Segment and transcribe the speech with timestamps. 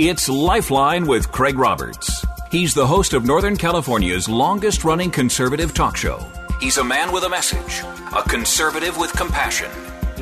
[0.00, 2.24] It's Lifeline with Craig Roberts.
[2.52, 6.24] He's the host of Northern California's longest running conservative talk show.
[6.60, 7.82] He's a man with a message,
[8.16, 9.68] a conservative with compassion.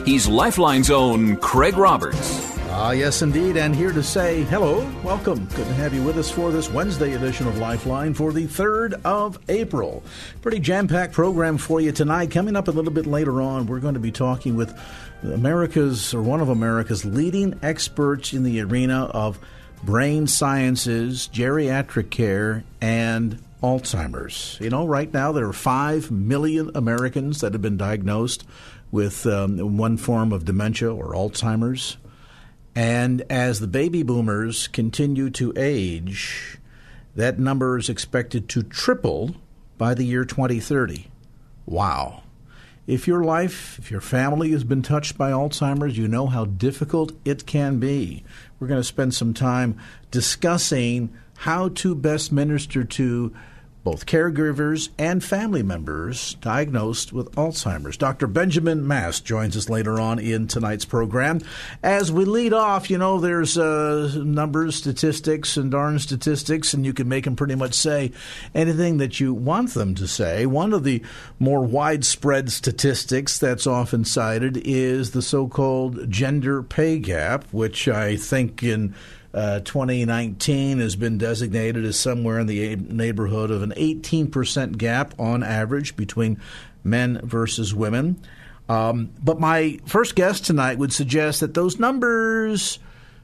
[0.06, 2.56] He's Lifeline's own Craig Roberts.
[2.70, 3.58] Ah, yes, indeed.
[3.58, 5.44] And here to say hello, welcome.
[5.44, 8.98] Good to have you with us for this Wednesday edition of Lifeline for the 3rd
[9.04, 10.02] of April.
[10.40, 12.30] Pretty jam packed program for you tonight.
[12.30, 14.74] Coming up a little bit later on, we're going to be talking with
[15.22, 19.38] America's, or one of America's leading experts in the arena of
[19.86, 24.58] brain sciences, geriatric care, and Alzheimer's.
[24.60, 28.44] You know, right now there are 5 million Americans that have been diagnosed
[28.90, 31.96] with um, one form of dementia or Alzheimer's.
[32.74, 36.58] And as the baby boomers continue to age,
[37.14, 39.36] that number is expected to triple
[39.78, 41.06] by the year 2030.
[41.64, 42.22] Wow.
[42.86, 47.12] If your life, if your family has been touched by Alzheimer's, you know how difficult
[47.24, 48.24] it can be.
[48.58, 49.78] We're going to spend some time
[50.10, 53.34] discussing how to best minister to
[53.86, 57.96] both caregivers and family members diagnosed with Alzheimer's.
[57.96, 58.26] Dr.
[58.26, 61.40] Benjamin Mast joins us later on in tonight's program.
[61.84, 66.92] As we lead off, you know, there's uh, numbers, statistics, and darn statistics, and you
[66.92, 68.10] can make them pretty much say
[68.56, 70.46] anything that you want them to say.
[70.46, 71.00] One of the
[71.38, 78.16] more widespread statistics that's often cited is the so called gender pay gap, which I
[78.16, 78.96] think in
[79.36, 85.42] uh, 2019 has been designated as somewhere in the neighborhood of an 18% gap on
[85.42, 86.40] average between
[86.82, 88.18] men versus women.
[88.68, 92.78] Um, but my first guest tonight would suggest that those numbers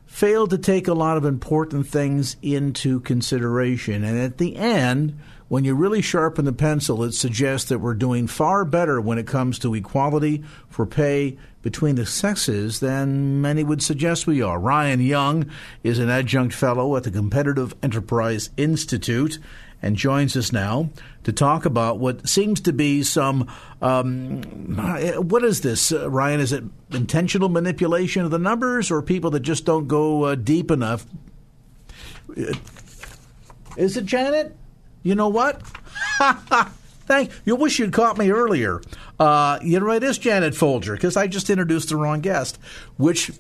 [0.04, 4.04] fail to take a lot of important things into consideration.
[4.04, 8.26] And at the end, when you really sharpen the pencil, it suggests that we're doing
[8.26, 13.82] far better when it comes to equality for pay between the sexes than many would
[13.82, 14.58] suggest we are.
[14.58, 15.50] Ryan Young
[15.82, 19.38] is an adjunct fellow at the Competitive Enterprise Institute
[19.80, 20.90] and joins us now
[21.24, 23.48] to talk about what seems to be some.
[23.80, 24.42] Um,
[25.28, 26.40] what is this, uh, Ryan?
[26.40, 30.70] Is it intentional manipulation of the numbers or people that just don't go uh, deep
[30.70, 31.04] enough?
[33.76, 34.56] Is it Janet?
[35.02, 35.62] You know what?
[37.12, 37.56] Thank you.
[37.56, 38.80] Wish you'd caught me earlier.
[39.20, 42.58] Uh, you know, it is Janet Folger because I just introduced the wrong guest,
[42.96, 43.30] which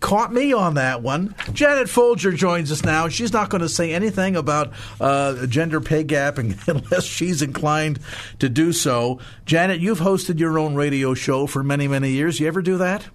[0.00, 1.34] caught me on that one.
[1.54, 3.08] Janet Folger joins us now.
[3.08, 8.00] She's not going to say anything about uh, gender pay gap unless she's inclined
[8.38, 9.18] to do so.
[9.46, 12.38] Janet, you've hosted your own radio show for many, many years.
[12.38, 13.06] You ever do that?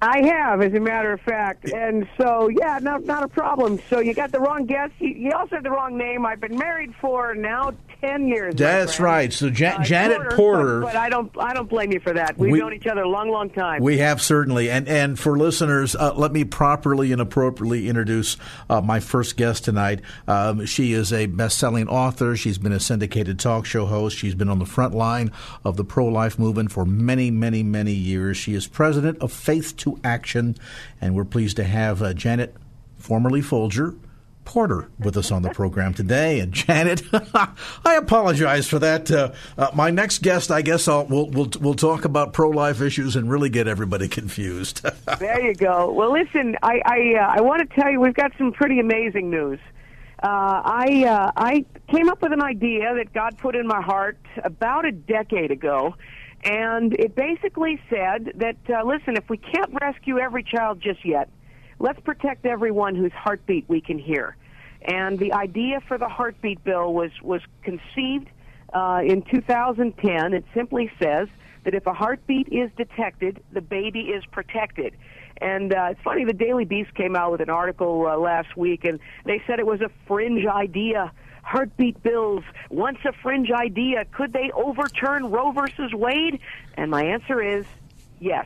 [0.00, 3.80] I have, as a matter of fact, and so yeah, not not a problem.
[3.90, 4.92] So you got the wrong guest.
[5.00, 6.24] You, you also had the wrong name.
[6.24, 8.54] I've been married for now ten years.
[8.54, 9.32] That's right.
[9.32, 12.38] So uh, Janet Porter, Porter but, but, I don't I don't blame you for that.
[12.38, 13.82] We've we, known each other a long, long time.
[13.82, 18.36] We have certainly, and and for listeners, uh, let me properly and appropriately introduce
[18.70, 20.02] uh, my first guest tonight.
[20.28, 22.36] Um, she is a best-selling author.
[22.36, 24.16] She's been a syndicated talk show host.
[24.16, 25.32] She's been on the front line
[25.64, 28.36] of the pro-life movement for many, many, many years.
[28.36, 30.56] She is president of Faith to Action,
[31.00, 32.54] and we're pleased to have uh, Janet,
[32.98, 33.94] formerly Folger
[34.48, 36.40] Porter with us on the program today.
[36.40, 39.10] And Janet, I apologize for that.
[39.10, 42.80] Uh, uh, my next guest, I guess, I'll, we'll, we'll, we'll talk about pro life
[42.80, 44.82] issues and really get everybody confused.
[45.18, 45.92] there you go.
[45.92, 49.28] Well, listen, I I, uh, I want to tell you we've got some pretty amazing
[49.28, 49.60] news.
[50.22, 54.18] Uh, I uh, I came up with an idea that God put in my heart
[54.42, 55.94] about a decade ago,
[56.44, 61.28] and it basically said that uh, listen, if we can't rescue every child just yet,
[61.78, 64.36] let's protect everyone whose heartbeat we can hear.
[64.82, 68.28] And the idea for the heartbeat bill was was conceived
[68.72, 70.34] uh, in 2010.
[70.34, 71.28] It simply says
[71.64, 74.94] that if a heartbeat is detected, the baby is protected.
[75.40, 78.84] And uh, it's funny, the Daily Beast came out with an article uh, last week,
[78.84, 81.12] and they said it was a fringe idea.
[81.48, 86.40] Heartbeat bills, once a fringe idea, could they overturn Roe versus Wade?
[86.74, 87.64] And my answer is
[88.20, 88.44] yes.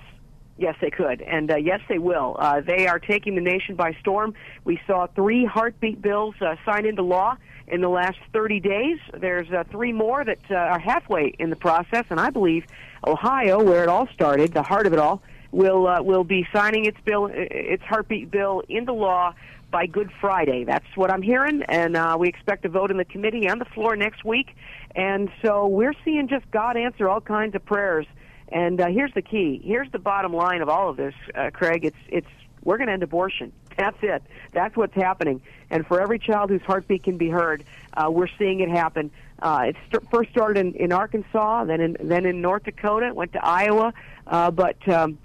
[0.56, 2.36] Yes, they could, and uh, yes, they will.
[2.38, 4.34] Uh, they are taking the nation by storm.
[4.64, 8.98] We saw three heartbeat bills uh, signed into law in the last 30 days.
[9.18, 12.66] There's uh, three more that uh, are halfway in the process, and I believe
[13.04, 16.84] Ohio, where it all started, the heart of it all, will uh, will be signing
[16.84, 19.34] its bill, its heartbeat bill into law
[19.72, 20.64] by Good Friday.
[20.64, 23.64] That's what I'm hearing, and uh, we expect a vote in the committee and the
[23.64, 24.54] floor next week.
[24.94, 28.06] And so we're seeing just God answer all kinds of prayers.
[28.48, 29.60] And uh, here's the key.
[29.64, 31.86] Here's the bottom line of all of this, uh, Craig.
[31.86, 32.28] It's it's
[32.62, 33.52] we're going to end abortion.
[33.76, 34.22] That's it.
[34.52, 35.40] That's what's happening.
[35.70, 37.64] And for every child whose heartbeat can be heard,
[37.94, 39.10] uh, we're seeing it happen.
[39.40, 43.32] Uh, it st- first started in, in Arkansas, then in then in North Dakota, went
[43.32, 43.94] to Iowa,
[44.26, 45.18] uh, but um,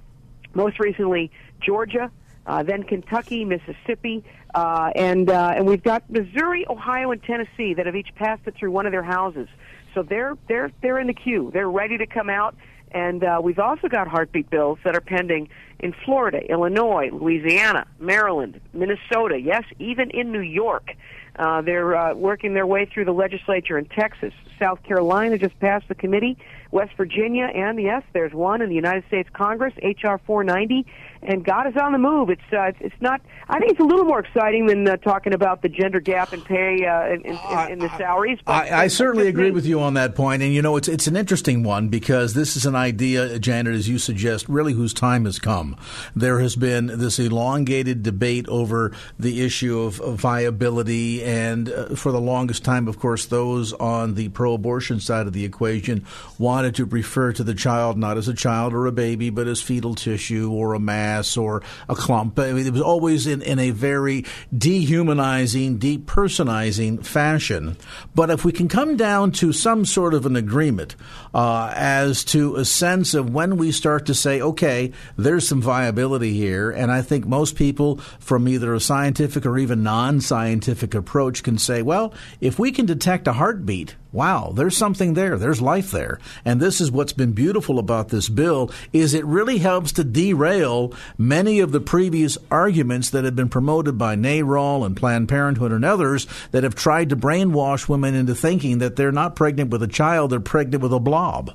[0.53, 1.29] most recently
[1.59, 2.09] Georgia,
[2.47, 4.23] uh, then Kentucky, Mississippi,
[4.55, 8.55] uh, and uh, and we've got Missouri, Ohio, and Tennessee that have each passed it
[8.55, 9.47] through one of their houses.
[9.93, 11.51] So they're they're they're in the queue.
[11.53, 12.55] They're ready to come out.
[12.91, 15.49] And uh, we've also got heartbeat bills that are pending
[15.79, 20.91] in Florida, Illinois, Louisiana, Maryland, Minnesota, yes, even in New York.
[21.37, 24.33] Uh, they're uh, working their way through the legislature in Texas.
[24.57, 26.37] South Carolina just passed the committee.
[26.71, 30.19] West Virginia, and yes, there's one in the United States Congress, H.R.
[30.25, 30.85] 490
[31.21, 32.29] and God is on the move.
[32.29, 33.21] It's uh, it's, it's not.
[33.49, 36.41] I think it's a little more exciting than uh, talking about the gender gap in
[36.41, 38.39] pay uh, in, in, in, the salaries.
[38.45, 41.15] I, I, certainly agree with you on that point, and you know it's it's an
[41.15, 45.39] interesting one because this is an idea, Janet, as you suggest, really whose time has
[45.39, 45.77] come.
[46.15, 52.11] There has been this elongated debate over the issue of, of viability, and uh, for
[52.11, 56.05] the longest time, of course, those on the pro-abortion side of the equation
[56.37, 59.61] wanted to refer to the child not as a child or a baby, but as
[59.61, 62.37] fetal tissue or a mass mass or a clump.
[62.39, 64.25] I mean, it was always in, in a very
[64.55, 67.77] dehumanizing, depersonizing fashion.
[68.15, 70.95] But if we can come down to some sort of an agreement
[71.33, 76.33] uh, as to a sense of when we start to say, okay, there's some viability
[76.33, 81.43] here, and I think most people from either a scientific or even non scientific approach
[81.43, 85.37] can say, well, if we can detect a heartbeat, wow, there's something there.
[85.37, 86.19] There's life there.
[86.43, 90.91] And this is what's been beautiful about this bill is it really helps to derail
[91.19, 95.85] many of the previous arguments that have been promoted by NARAL and Planned Parenthood and
[95.85, 99.87] others that have tried to brainwash women into thinking that they're not pregnant with a
[99.87, 101.53] child, they're pregnant with a blob.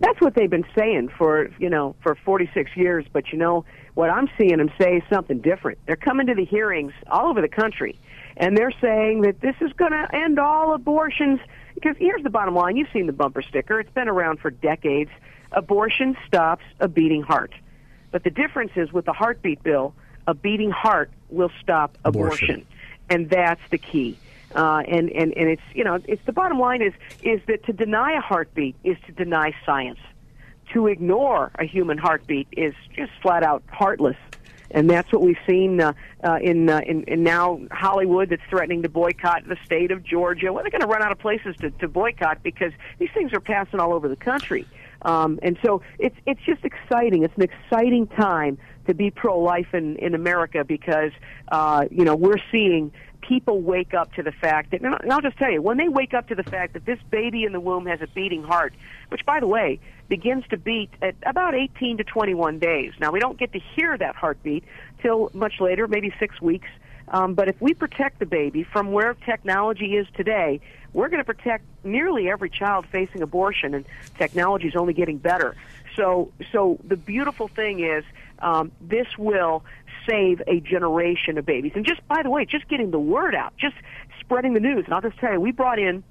[0.00, 4.08] That's what they've been saying for, you know, for 46 years, but you know, what
[4.08, 5.80] I'm seeing them say is something different.
[5.84, 7.98] They're coming to the hearings all over the country
[8.38, 11.40] and they're saying that this is going to end all abortions.
[11.74, 15.10] Because here's the bottom line: you've seen the bumper sticker; it's been around for decades.
[15.52, 17.52] Abortion stops a beating heart,
[18.10, 19.94] but the difference is with the heartbeat bill,
[20.26, 22.66] a beating heart will stop abortion, abortion.
[23.10, 24.16] and that's the key.
[24.54, 26.92] Uh, and and and it's you know it's the bottom line is
[27.22, 29.98] is that to deny a heartbeat is to deny science.
[30.74, 34.18] To ignore a human heartbeat is just flat out heartless
[34.70, 35.92] and that's what we've seen uh,
[36.24, 40.52] uh, in, uh, in in now Hollywood that's threatening to boycott the state of Georgia.
[40.52, 43.40] Well, they're going to run out of places to, to boycott because these things are
[43.40, 44.66] passing all over the country.
[45.02, 47.22] Um, and so it's it's just exciting.
[47.22, 51.12] It's an exciting time to be pro-life in in America because
[51.52, 52.92] uh, you know we're seeing
[53.28, 56.14] people wake up to the fact that, and I'll just tell you, when they wake
[56.14, 58.72] up to the fact that this baby in the womb has a beating heart,
[59.10, 59.78] which, by the way,
[60.08, 62.92] begins to beat at about 18 to 21 days.
[62.98, 64.64] Now, we don't get to hear that heartbeat
[65.02, 66.68] till much later, maybe six weeks.
[67.08, 70.60] Um, but if we protect the baby from where technology is today,
[70.94, 73.84] we're going to protect nearly every child facing abortion, and
[74.16, 75.54] technology is only getting better.
[75.96, 78.04] So, so the beautiful thing is,
[78.40, 79.64] um, this will
[80.08, 81.72] save a generation of babies.
[81.74, 83.74] And just by the way, just getting the word out, just
[84.20, 84.84] spreading the news.
[84.84, 86.02] And I'll just tell you, we brought in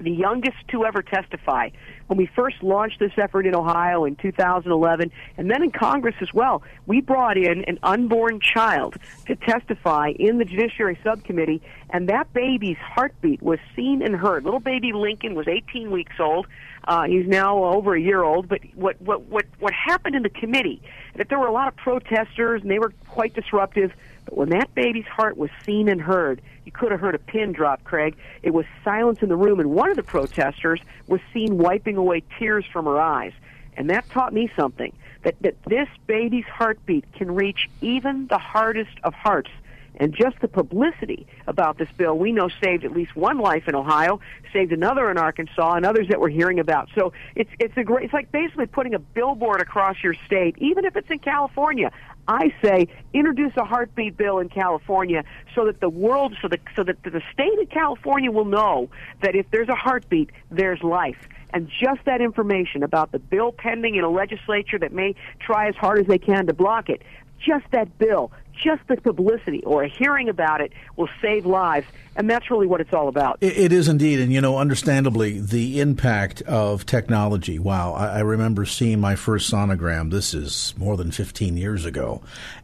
[0.00, 1.70] the youngest to ever testify
[2.06, 6.32] when we first launched this effort in Ohio in 2011 and then in Congress as
[6.32, 6.62] well.
[6.86, 12.76] We brought in an unborn child to testify in the Judiciary Subcommittee and that baby's
[12.78, 14.44] heartbeat was seen and heard.
[14.44, 16.46] Little baby Lincoln was 18 weeks old.
[16.88, 18.48] Uh, he's now over a year old.
[18.48, 20.80] But what what what what happened in the committee?
[21.16, 23.92] That there were a lot of protesters and they were quite disruptive.
[24.30, 27.84] When that baby's heart was seen and heard, you could have heard a pin drop,
[27.84, 28.16] Craig.
[28.42, 32.22] It was silence in the room, and one of the protesters was seen wiping away
[32.38, 33.32] tears from her eyes.
[33.76, 34.92] And that taught me something
[35.22, 39.50] that, that this baby's heartbeat can reach even the hardest of hearts
[39.98, 43.74] and just the publicity about this bill, we know saved at least one life in
[43.74, 44.20] Ohio,
[44.52, 46.88] saved another in Arkansas, and others that we're hearing about.
[46.94, 48.04] So it's it's a great.
[48.04, 51.90] It's like basically putting a billboard across your state, even if it's in California.
[52.28, 55.24] I say introduce a heartbeat bill in California
[55.54, 58.90] so that the world, so that so that the state of California will know
[59.22, 61.28] that if there's a heartbeat, there's life.
[61.50, 65.74] And just that information about the bill pending in a legislature that may try as
[65.76, 67.02] hard as they can to block it,
[67.38, 71.86] just that bill, just the publicity or a hearing about it will save lives.
[72.16, 73.38] And that's really what it's all about.
[73.40, 74.18] it, it is indeed.
[74.18, 77.58] And, you know, understandably, the impact of technology.
[77.58, 77.92] Wow.
[77.92, 80.10] I, I remember seeing my first sonogram.
[80.10, 82.22] This is more than 15 years ago.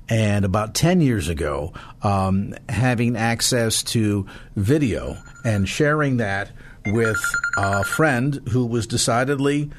[0.09, 4.27] And about 10 years ago, um, having access to
[4.57, 6.51] video and sharing that
[6.87, 7.23] with
[7.57, 9.71] a friend who was decidedly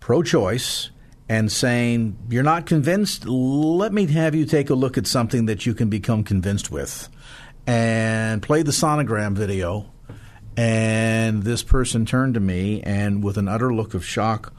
[0.00, 0.90] pro choice
[1.30, 3.24] and saying, You're not convinced?
[3.24, 7.08] Let me have you take a look at something that you can become convinced with.
[7.68, 9.92] And play the sonogram video.
[10.56, 14.52] And this person turned to me and, with an utter look of shock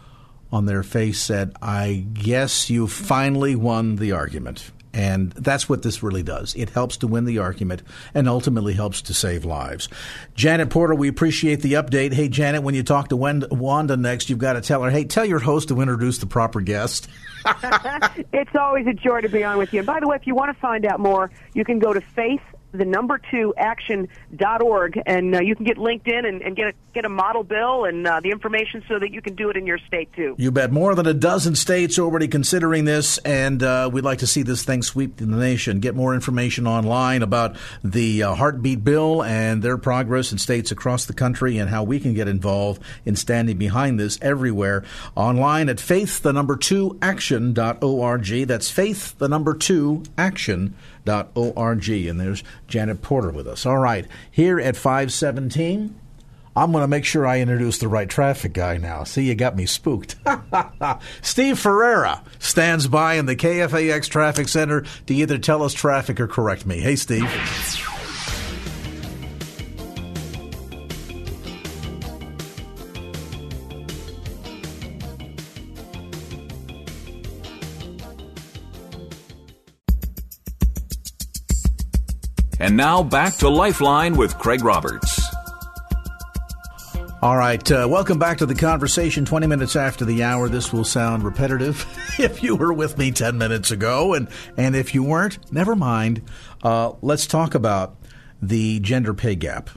[0.50, 4.72] on their face, said, I guess you finally won the argument.
[4.94, 6.54] And that's what this really does.
[6.56, 7.82] It helps to win the argument
[8.14, 9.88] and ultimately helps to save lives.
[10.36, 12.14] Janet Porter, we appreciate the update.
[12.14, 15.26] Hey, Janet, when you talk to Wanda next, you've got to tell her, hey, tell
[15.26, 17.08] your host to introduce the proper guest.
[18.34, 19.80] it's always a joy to be on with you.
[19.80, 22.02] And by the way, if you want to find out more, you can go to
[22.02, 26.68] Faith the number two action.org and uh, you can get linked in and, and, get
[26.68, 29.56] a get a model bill and uh, the information so that you can do it
[29.56, 30.36] in your state too.
[30.38, 30.72] You bet.
[30.72, 34.64] More than a dozen states already considering this and uh, we'd like to see this
[34.64, 35.80] thing sweep the nation.
[35.80, 41.06] Get more information online about the uh, heartbeat bill and their progress in states across
[41.06, 44.84] the country and how we can get involved in standing behind this everywhere.
[45.16, 50.76] Online at faith the number two action.org that's faith the number two action
[51.08, 51.90] org.
[51.90, 53.66] And there's Janet Porter with us.
[53.66, 55.96] All right, here at 517.
[56.54, 59.06] I'm going to make sure I introduce the right traffic guy now.
[59.06, 60.18] See, you got me spooked.
[61.22, 66.28] Steve Ferreira stands by in the KFAX Traffic Center to either tell us traffic or
[66.28, 66.82] correct me.
[66.82, 67.30] Hey, Steve.
[82.82, 85.24] Now back to Lifeline with Craig Roberts.
[87.22, 89.24] All right, uh, welcome back to the conversation.
[89.24, 91.86] 20 minutes after the hour, this will sound repetitive
[92.20, 94.16] if you were with me 10 minutes ago.
[94.16, 96.24] And, and if you weren't, never mind.
[96.64, 97.98] Uh, let's talk about
[98.42, 99.70] the gender pay gap.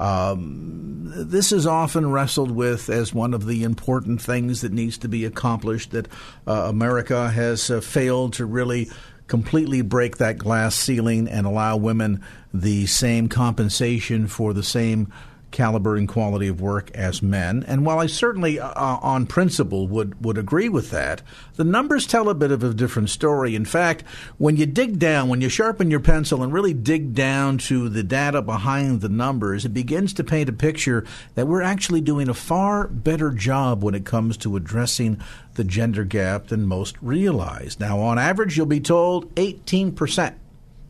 [0.00, 5.08] Um, this is often wrestled with as one of the important things that needs to
[5.08, 6.08] be accomplished that
[6.48, 8.90] uh, America has uh, failed to really
[9.30, 12.20] completely break that glass ceiling and allow women
[12.52, 15.10] the same compensation for the same
[15.50, 17.64] caliber and quality of work as men.
[17.66, 21.22] And while I certainly, uh, uh, on principle, would, would agree with that,
[21.56, 23.54] the numbers tell a bit of a different story.
[23.54, 24.04] In fact,
[24.38, 28.02] when you dig down, when you sharpen your pencil and really dig down to the
[28.02, 31.04] data behind the numbers, it begins to paint a picture
[31.34, 35.20] that we're actually doing a far better job when it comes to addressing
[35.54, 37.78] the gender gap than most realize.
[37.80, 40.34] Now, on average, you'll be told 18%.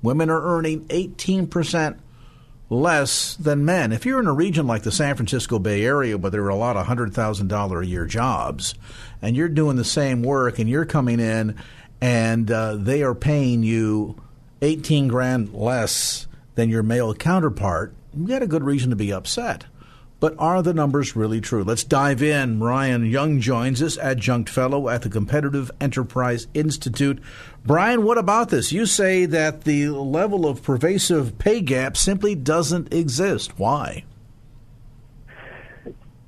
[0.02, 1.98] Women are earning 18%
[2.70, 3.92] less than men.
[3.92, 6.56] If you're in a region like the San Francisco Bay Area where there are a
[6.56, 8.74] lot of $100,000 a year jobs
[9.20, 11.56] and you're doing the same work and you're coming in
[12.00, 14.16] and uh, they are paying you
[14.62, 19.64] 18 grand less than your male counterpart, you got a good reason to be upset.
[20.20, 21.64] But are the numbers really true?
[21.64, 22.60] Let's dive in.
[22.60, 27.20] Ryan Young joins us, adjunct fellow at the Competitive Enterprise Institute.
[27.64, 28.70] Brian, what about this?
[28.70, 33.58] You say that the level of pervasive pay gap simply doesn't exist.
[33.58, 34.04] Why?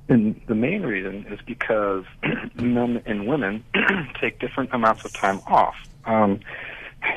[0.09, 2.03] And the main reason is because
[2.55, 3.63] men and women
[4.19, 5.75] take different amounts of time off.
[6.05, 6.39] Um,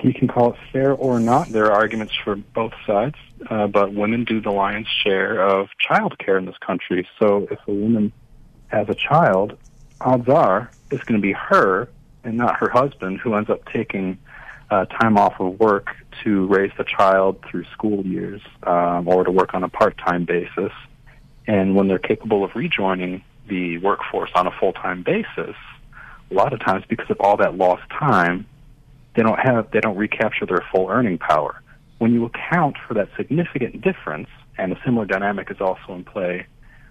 [0.02, 1.48] you can call it fair or not.
[1.48, 3.16] There are arguments for both sides,
[3.50, 7.06] uh, but women do the lion's share of child care in this country.
[7.18, 8.12] So if a woman
[8.68, 9.56] has a child,
[10.00, 11.88] odds are it's going to be her
[12.24, 14.18] and not her husband who ends up taking
[14.70, 15.88] uh, time off of work
[16.24, 20.72] to raise the child through school years um, or to work on a part-time basis.
[21.46, 25.54] And when they're capable of rejoining the workforce on a full-time basis,
[26.30, 28.46] a lot of times because of all that lost time,
[29.14, 31.62] they don't have they don't recapture their full earning power.
[31.98, 36.46] When you account for that significant difference, and a similar dynamic is also in play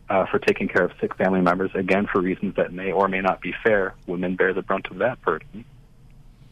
[0.09, 3.21] uh, for taking care of sick family members, again for reasons that may or may
[3.21, 5.65] not be fair, women bear the brunt of that burden.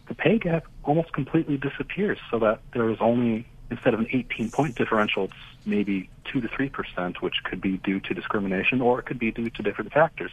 [0.07, 4.51] The pay gap almost completely disappears, so that there is only instead of an 18
[4.51, 5.33] point differential, it's
[5.65, 9.31] maybe two to three percent, which could be due to discrimination or it could be
[9.31, 10.31] due to different factors.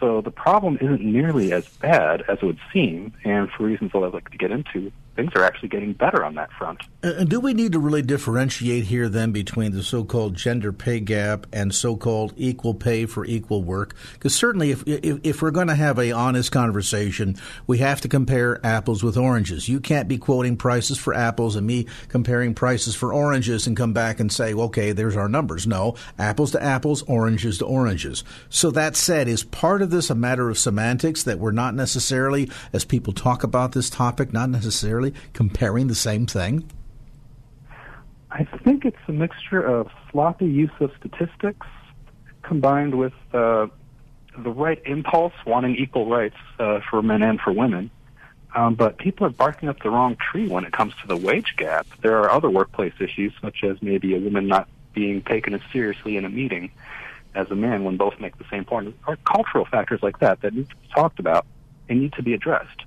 [0.00, 4.12] So the problem isn't nearly as bad as it would seem, and for reasons I'd
[4.12, 6.80] like to get into, things are actually getting better on that front.
[7.04, 11.00] Uh, and do we need to really differentiate here then between the so-called gender pay
[11.00, 13.94] gap and so-called equal pay for equal work?
[14.14, 18.08] Because certainly, if, if, if we're going to have a honest conversation, we have to
[18.08, 19.68] compare apples with oranges.
[19.68, 23.92] You can't be quoting prices for apples and me comparing prices for oranges and come
[23.92, 25.66] back and say, okay, there's our numbers.
[25.66, 28.24] No, apples to apples, oranges to oranges.
[28.48, 32.50] So that said, is part of this a matter of semantics that we're not necessarily,
[32.72, 36.70] as people talk about this topic, not necessarily necessarily comparing the same thing?
[38.30, 41.66] I think it's a mixture of sloppy use of statistics
[42.42, 43.66] combined with uh,
[44.38, 47.90] the right impulse, wanting equal rights uh, for men and for women.
[48.54, 51.54] Um, but people are barking up the wrong tree when it comes to the wage
[51.56, 51.86] gap.
[52.02, 56.16] There are other workplace issues, such as maybe a woman not being taken as seriously
[56.16, 56.70] in a meeting
[57.34, 60.52] as a man when both make the same point, or cultural factors like that that
[60.52, 61.46] need to be talked about
[61.88, 62.84] and need to be addressed.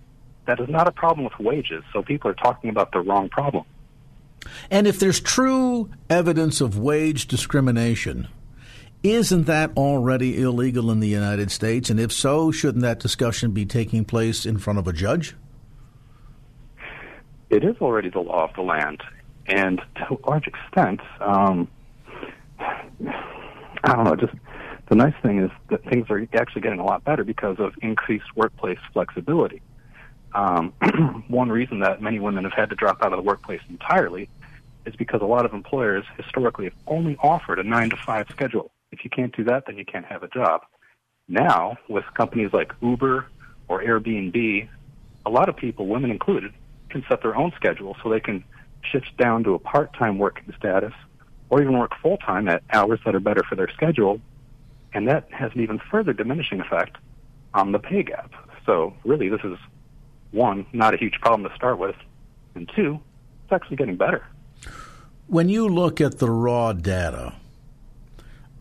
[0.47, 3.65] That is not a problem with wages, so people are talking about the wrong problem.
[4.69, 8.27] And if there's true evidence of wage discrimination,
[9.01, 11.89] isn't that already illegal in the United States?
[11.89, 15.35] And if so, shouldn't that discussion be taking place in front of a judge?
[17.49, 19.01] It is already the law of the land.
[19.47, 21.67] And to a large extent, um,
[22.59, 24.33] I don't know, just
[24.89, 28.35] the nice thing is that things are actually getting a lot better because of increased
[28.35, 29.61] workplace flexibility.
[30.35, 30.73] Um,
[31.29, 34.29] one reason that many women have had to drop out of the workplace entirely
[34.85, 38.71] is because a lot of employers historically have only offered a nine to five schedule.
[38.91, 40.61] If you can't do that, then you can't have a job.
[41.27, 43.25] Now, with companies like Uber
[43.69, 44.67] or Airbnb,
[45.25, 46.53] a lot of people, women included,
[46.89, 48.43] can set their own schedule so they can
[48.81, 50.93] shift down to a part-time working status
[51.49, 54.19] or even work full-time at hours that are better for their schedule.
[54.93, 56.97] And that has an even further diminishing effect
[57.53, 58.31] on the pay gap.
[58.65, 59.57] So really, this is
[60.35, 61.95] one, not a huge problem to start with,
[62.53, 62.99] and two,
[63.43, 64.25] it's actually getting better.
[65.27, 67.33] When you look at the raw data,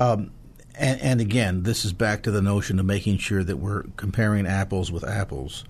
[0.00, 0.30] um,
[0.76, 4.46] and, and, again, this is back to the notion of making sure that we're comparing
[4.46, 5.64] apples with apples.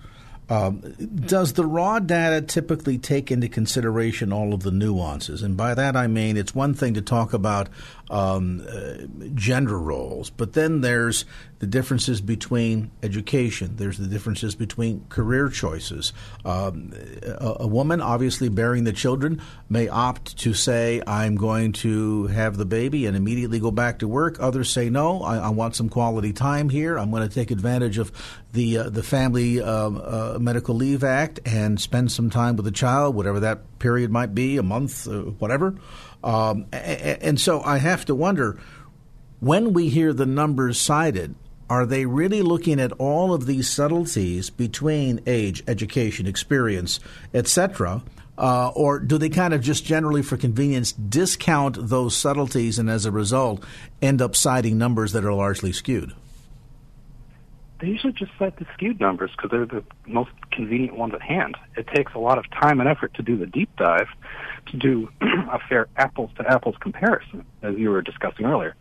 [0.49, 0.79] Um,
[1.25, 5.41] does the raw data typically take into consideration all of the nuances?
[5.41, 7.69] And by that I mean it's one thing to talk about
[8.09, 11.25] um, uh, gender roles, but then there's
[11.59, 13.75] the differences between education.
[13.77, 16.11] There's the differences between career choices.
[16.43, 22.27] Um, a, a, woman, obviously bearing the children, may opt to say, I'm going to
[22.27, 24.37] have the baby and immediately go back to work.
[24.39, 26.99] Others say, no, I, I want some quality time here.
[26.99, 28.11] I'm going to take advantage of
[28.51, 32.71] the, uh, the Family um, uh, Medical Leave Act and spend some time with the
[32.71, 35.75] child, whatever that period might be, a month, uh, whatever.
[36.23, 38.59] Um, and so I have to wonder
[39.39, 41.35] when we hear the numbers cited,
[41.69, 46.99] are they really looking at all of these subtleties between age, education, experience,
[47.33, 48.03] etc.?
[48.37, 53.05] Uh, or do they kind of just generally, for convenience, discount those subtleties and as
[53.05, 53.63] a result
[54.01, 56.13] end up citing numbers that are largely skewed?
[57.79, 61.57] They usually just cite the skewed numbers because they're the most convenient ones at hand.
[61.75, 64.07] It takes a lot of time and effort to do the deep dive
[64.67, 68.75] to do a fair apples to apples comparison, as you were discussing earlier.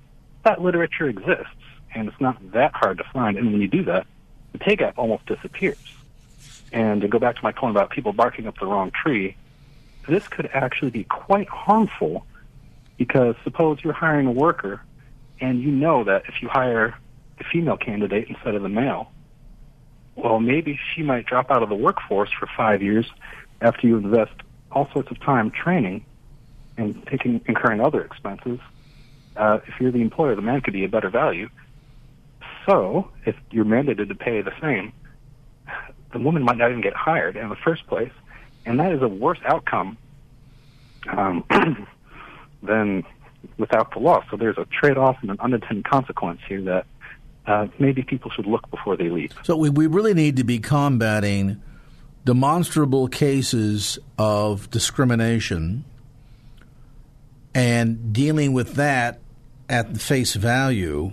[0.44, 1.56] That literature exists,
[1.94, 3.36] and it's not that hard to find.
[3.36, 4.06] And when you do that,
[4.52, 5.78] the pay gap almost disappears.
[6.72, 9.36] And to go back to my point about people barking up the wrong tree,
[10.08, 12.26] this could actually be quite harmful
[12.96, 14.80] because suppose you're hiring a worker
[15.40, 16.96] and you know that if you hire
[17.38, 19.10] the female candidate instead of the male,
[20.16, 23.06] well, maybe she might drop out of the workforce for five years
[23.60, 24.32] after you invest
[24.70, 26.04] all sorts of time training
[26.76, 28.58] and taking incurring other expenses.
[29.36, 31.48] Uh, if you're the employer, the man could be a better value.
[32.66, 34.92] So, if you're mandated to pay the same,
[36.12, 38.12] the woman might not even get hired in the first place,
[38.64, 39.98] and that is a worse outcome
[41.10, 41.44] um,
[42.62, 43.04] than
[43.58, 44.24] without the law.
[44.30, 46.86] So there's a trade-off and an unintended consequence here that
[47.46, 49.32] uh, maybe people should look before they leap.
[49.42, 51.60] So we, we really need to be combating
[52.24, 55.84] demonstrable cases of discrimination
[57.54, 59.20] and dealing with that
[59.68, 61.12] at face value.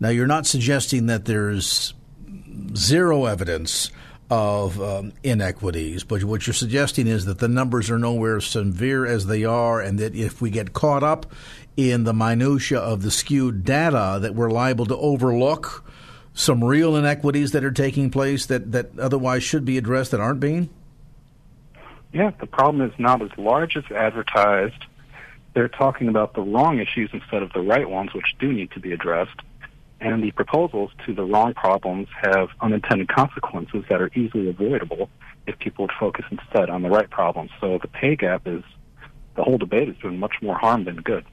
[0.00, 1.94] Now, you're not suggesting that there's
[2.74, 3.90] zero evidence
[4.28, 9.06] of um, inequities, but what you're suggesting is that the numbers are nowhere as severe
[9.06, 11.26] as they are, and that if we get caught up
[11.76, 15.84] in the minutia of the skewed data, that we're liable to overlook
[16.32, 20.40] some real inequities that are taking place that, that otherwise should be addressed that aren't
[20.40, 20.68] being?
[22.12, 24.84] Yeah, the problem is not as large as advertised.
[25.54, 28.80] They're talking about the wrong issues instead of the right ones, which do need to
[28.80, 29.40] be addressed.
[30.00, 35.08] And the proposals to the wrong problems have unintended consequences that are easily avoidable.
[35.46, 37.50] if people would focus instead on the right problems.
[37.60, 38.62] So the pay gap is
[39.36, 41.24] the whole debate is doing much more harm than good.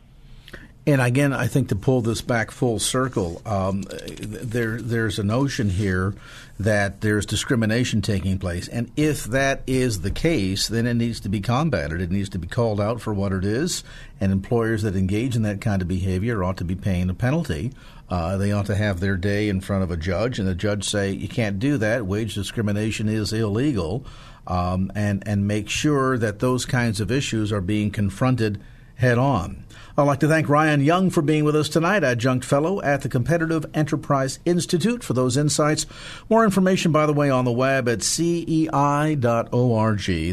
[0.85, 3.83] And again, I think to pull this back full circle, um,
[4.19, 6.13] there there's a notion here
[6.59, 11.29] that there's discrimination taking place, and if that is the case, then it needs to
[11.29, 12.01] be combated.
[12.01, 13.85] It needs to be called out for what it is,
[14.19, 17.71] and employers that engage in that kind of behavior ought to be paying a penalty.
[18.09, 20.83] Uh, they ought to have their day in front of a judge, and the judge
[20.83, 22.05] say you can't do that.
[22.05, 24.05] Wage discrimination is illegal,
[24.47, 28.61] um, and and make sure that those kinds of issues are being confronted
[28.95, 29.62] head on.
[29.95, 33.09] I'd like to thank Ryan Young for being with us tonight, adjunct fellow at the
[33.09, 35.85] Competitive Enterprise Institute, for those insights.
[36.31, 38.71] More information, by the way, on the web at cei.org.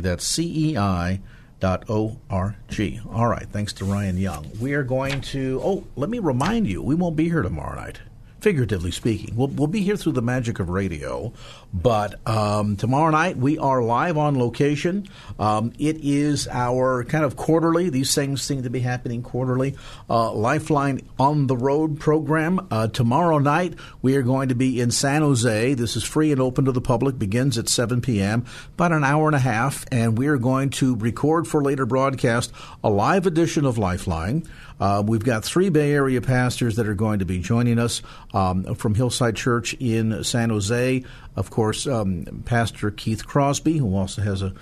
[0.03, 1.21] That's cei.org.
[3.13, 4.51] All right, thanks to Ryan Young.
[4.59, 8.01] We are going to, oh, let me remind you, we won't be here tomorrow night
[8.41, 9.37] figuratively speaking.
[9.37, 11.33] We'll, we'll be here through the magic of radio,
[11.73, 15.09] but um, tomorrow night we are live on location.
[15.39, 19.77] Um, it is our kind of quarterly, these things seem to be happening quarterly,
[20.09, 22.67] uh, Lifeline on the Road program.
[22.71, 25.75] Uh, tomorrow night we are going to be in San Jose.
[25.75, 29.27] This is free and open to the public, begins at 7 p.m., about an hour
[29.27, 33.65] and a half, and we are going to record for later broadcast a live edition
[33.65, 34.45] of Lifeline.
[34.81, 38.03] Uh, we've got three Bay Area pastors that are going to be joining us
[38.35, 41.05] um, from Hillside Church in San Jose.
[41.37, 44.55] Of course, um, Pastor Keith Crosby, who also has a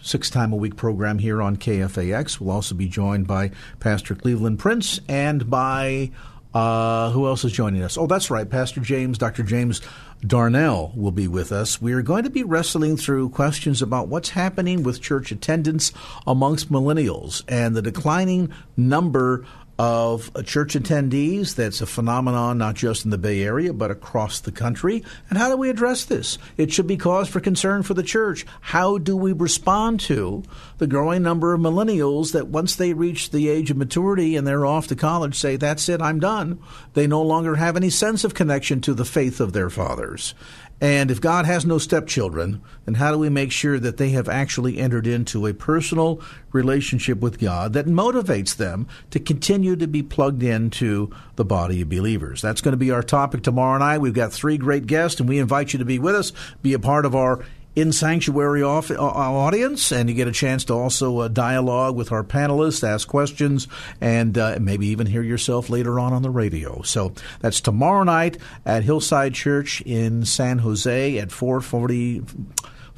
[0.00, 2.40] six time a week program here on KFAX.
[2.40, 6.10] We'll also be joined by Pastor Cleveland Prince and by
[6.54, 7.96] uh, who else is joining us?
[7.96, 9.42] Oh, that's right, Pastor James, Dr.
[9.42, 9.80] James
[10.26, 11.80] Darnell will be with us.
[11.80, 15.92] We are going to be wrestling through questions about what's happening with church attendance
[16.26, 19.46] amongst millennials and the declining number
[19.80, 21.54] of church attendees.
[21.54, 25.02] That's a phenomenon not just in the Bay Area, but across the country.
[25.30, 26.36] And how do we address this?
[26.58, 28.44] It should be cause for concern for the church.
[28.60, 30.42] How do we respond to
[30.76, 34.66] the growing number of millennials that once they reach the age of maturity and they're
[34.66, 36.58] off to college say, That's it, I'm done?
[36.92, 40.34] They no longer have any sense of connection to the faith of their fathers.
[40.80, 44.28] And if God has no stepchildren, then how do we make sure that they have
[44.28, 50.02] actually entered into a personal relationship with God that motivates them to continue to be
[50.02, 52.40] plugged into the body of believers?
[52.40, 53.98] That's going to be our topic tomorrow night.
[53.98, 56.78] We've got three great guests, and we invite you to be with us, be a
[56.78, 57.44] part of our
[57.76, 62.10] in sanctuary off, uh, audience, and you get a chance to also uh, dialogue with
[62.12, 63.68] our panelists, ask questions,
[64.00, 66.82] and uh, maybe even hear yourself later on on the radio.
[66.82, 72.22] So that's tomorrow night at Hillside Church in San Jose at 440.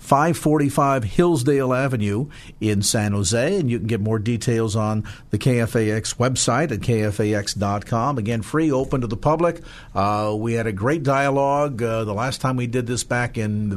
[0.03, 2.27] 545 Hillsdale Avenue
[2.61, 3.57] in San Jose.
[3.57, 8.19] And you can get more details on the KFAX website at kfax.com.
[8.19, 9.61] Again, free, open to the public.
[9.95, 13.71] Uh, we had a great dialogue uh, the last time we did this back in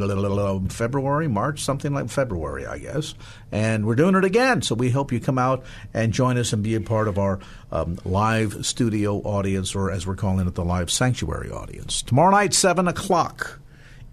[0.70, 3.14] February, March, something like February, I guess.
[3.52, 4.64] And we're doing it again.
[4.64, 7.40] So we hope you come out and join us and be a part of our
[7.72, 12.02] um, live studio audience, or as we're calling it, the live sanctuary audience.
[12.02, 13.60] Tomorrow night, 7 o'clock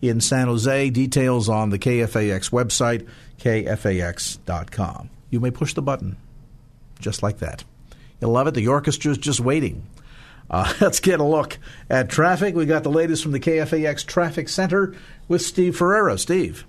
[0.03, 0.91] in San Jose.
[0.91, 5.09] Details on the KFAX website, kfax.com.
[5.31, 6.17] You may push the button
[7.01, 7.65] just like that.
[8.21, 8.55] You'll love it.
[8.55, 9.87] The orchestra's just waiting.
[10.51, 12.55] Uh, let's get a look at traffic.
[12.55, 14.95] We got the latest from the KFAX Traffic Center
[15.29, 16.19] with Steve Ferreira.
[16.19, 16.67] Steve.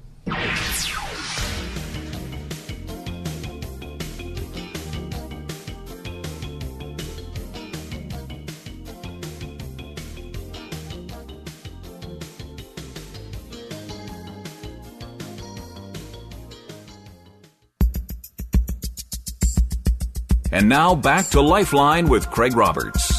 [20.73, 23.13] Now back to Lifeline with Craig Roberts.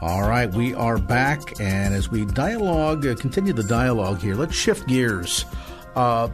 [0.00, 4.56] All right, we are back, and as we dialogue, uh, continue the dialogue here, let's
[4.56, 5.44] shift gears.
[5.94, 6.28] Uh,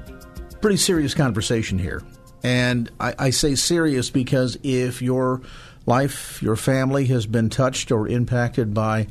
[0.63, 2.03] pretty serious conversation here.
[2.43, 5.43] And I, I say serious because if your
[5.85, 9.09] life, your family has been touched or impacted by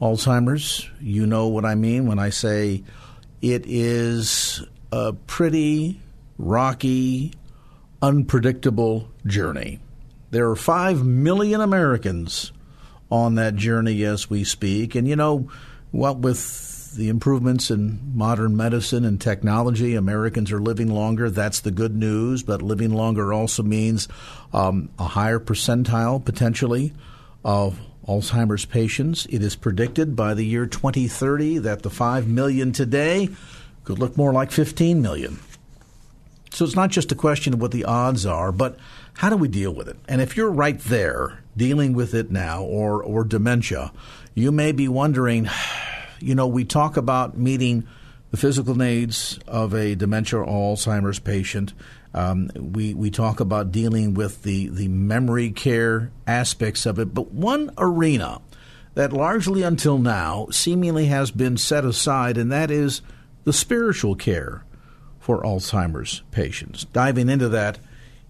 [0.00, 2.84] Alzheimer's, you know what I mean when I say
[3.42, 6.00] it is a pretty
[6.38, 7.32] rocky,
[8.00, 9.80] unpredictable journey.
[10.34, 12.50] There are 5 million Americans
[13.08, 14.96] on that journey as we speak.
[14.96, 15.48] And you know,
[15.92, 21.30] what with the improvements in modern medicine and technology, Americans are living longer.
[21.30, 22.42] That's the good news.
[22.42, 24.08] But living longer also means
[24.52, 26.92] um, a higher percentile, potentially,
[27.44, 29.26] of Alzheimer's patients.
[29.26, 33.28] It is predicted by the year 2030 that the 5 million today
[33.84, 35.38] could look more like 15 million.
[36.54, 38.78] So it's not just a question of what the odds are, but
[39.14, 39.96] how do we deal with it?
[40.08, 43.92] And if you're right there dealing with it now or, or dementia,
[44.34, 45.48] you may be wondering,
[46.20, 47.86] you know, we talk about meeting
[48.30, 51.72] the physical needs of a dementia or Alzheimer's patient.
[52.12, 57.32] Um, we we talk about dealing with the the memory care aspects of it, but
[57.32, 58.40] one arena
[58.94, 63.02] that largely until now seemingly has been set aside, and that is
[63.44, 64.64] the spiritual care
[65.18, 66.84] for Alzheimer's patients.
[66.86, 67.78] Diving into that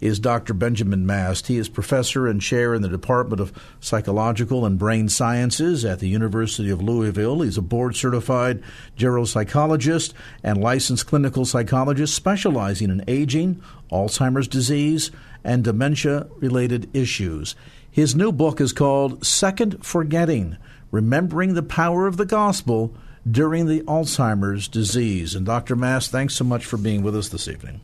[0.01, 0.55] is Dr.
[0.55, 1.47] Benjamin Mast.
[1.47, 6.09] He is professor and chair in the Department of Psychological and Brain Sciences at the
[6.09, 7.41] University of Louisville.
[7.41, 8.63] He's a board certified
[8.99, 15.11] geropsychologist and licensed clinical psychologist specializing in aging, Alzheimer's disease,
[15.43, 17.55] and dementia related issues.
[17.91, 20.57] His new book is called Second Forgetting
[20.91, 22.95] Remembering the Power of the Gospel
[23.29, 25.35] During the Alzheimer's Disease.
[25.35, 25.77] And Dr.
[25.77, 27.81] Mast, thanks so much for being with us this evening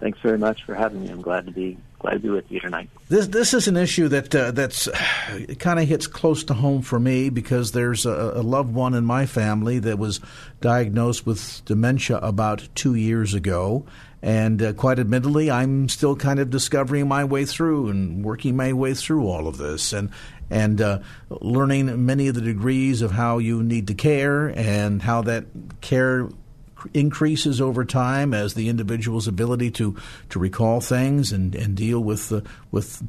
[0.00, 1.10] thanks very much for having me.
[1.10, 2.88] I'm glad to be glad to be with you tonight.
[3.08, 4.88] This this is an issue that uh, that's
[5.58, 9.04] kind of hits close to home for me because there's a, a, loved one in
[9.04, 10.20] my family that was
[10.60, 13.86] diagnosed with dementia about two years ago.
[14.22, 18.72] And uh, quite admittedly, I'm still kind of discovering my way through and working my
[18.72, 20.10] way through all of this, and
[20.50, 25.22] and uh, learning many of the degrees of how you need to care and how
[25.22, 25.44] that
[25.80, 26.28] care
[26.94, 29.96] increases over time as the individual's ability to,
[30.30, 33.02] to recall things and, and deal with the, with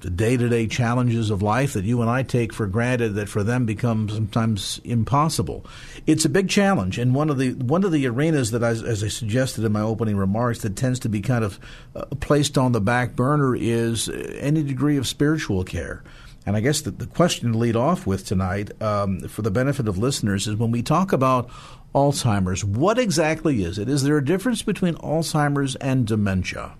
[0.00, 3.28] the day to day challenges of life that you and I take for granted that
[3.28, 5.66] for them become sometimes impossible.
[6.06, 9.02] It's a big challenge, and one of the one of the arenas that, I, as
[9.02, 11.58] I suggested in my opening remarks, that tends to be kind of
[11.96, 16.02] uh, placed on the back burner is any degree of spiritual care.
[16.46, 19.86] And I guess the, the question to lead off with tonight, um, for the benefit
[19.86, 21.50] of listeners, is when we talk about
[21.94, 22.64] Alzheimer's.
[22.64, 23.88] What exactly is it?
[23.88, 26.72] Is there a difference between Alzheimer's and dementia?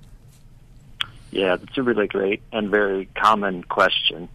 [1.31, 4.29] Yeah, that's a really great and very common question.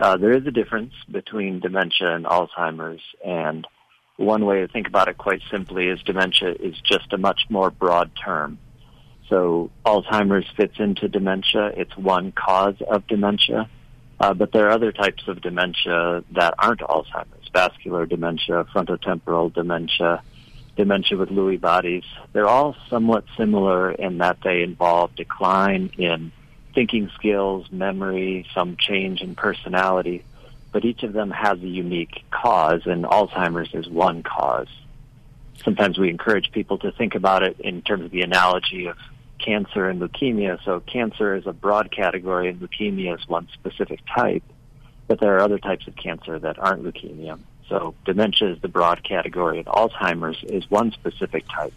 [0.00, 3.66] Uh, there is a difference between dementia and Alzheimer's, and
[4.16, 7.70] one way to think about it quite simply is dementia is just a much more
[7.70, 8.58] broad term.
[9.28, 11.72] So Alzheimer's fits into dementia.
[11.76, 13.68] It's one cause of dementia.
[14.20, 20.22] Uh, but there are other types of dementia that aren't Alzheimer's vascular dementia, frontotemporal dementia,
[20.76, 22.04] dementia with Lewy bodies.
[22.34, 26.32] They're all somewhat similar in that they involve decline in
[26.74, 30.22] thinking skills, memory, some change in personality,
[30.70, 34.68] but each of them has a unique cause, and Alzheimer's is one cause.
[35.64, 38.96] Sometimes we encourage people to think about it in terms of the analogy of
[39.44, 40.62] cancer and leukemia.
[40.64, 44.42] So cancer is a broad category, and leukemia is one specific type
[45.10, 47.36] but there are other types of cancer that aren't leukemia.
[47.68, 51.74] So dementia is the broad category, and Alzheimer's is one specific type.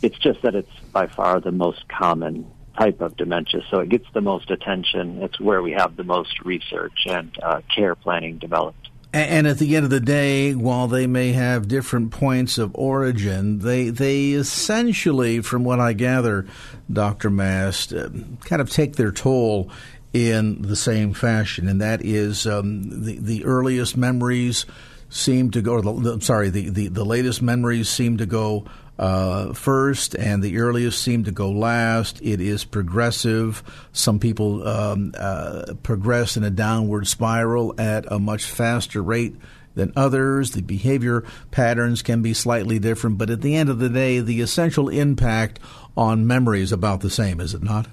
[0.00, 4.06] It's just that it's by far the most common type of dementia, so it gets
[4.14, 5.22] the most attention.
[5.22, 8.85] It's where we have the most research and uh, care planning developed.
[9.12, 13.60] And at the end of the day, while they may have different points of origin,
[13.60, 16.46] they they essentially, from what I gather,
[16.92, 17.30] Dr.
[17.30, 18.10] Mast, uh,
[18.44, 19.70] kind of take their toll
[20.12, 24.66] in the same fashion, and that is um, the the earliest memories
[25.08, 25.80] seem to go.
[25.80, 28.66] The, I'm sorry, the, the, the latest memories seem to go
[28.98, 32.20] uh, first, and the earliest seem to go last.
[32.22, 33.62] It is progressive.
[33.92, 39.36] Some people um, uh, progress in a downward spiral at a much faster rate
[39.74, 40.52] than others.
[40.52, 44.40] The behavior patterns can be slightly different, but at the end of the day, the
[44.40, 45.60] essential impact
[45.96, 47.86] on memory is about the same, is it not?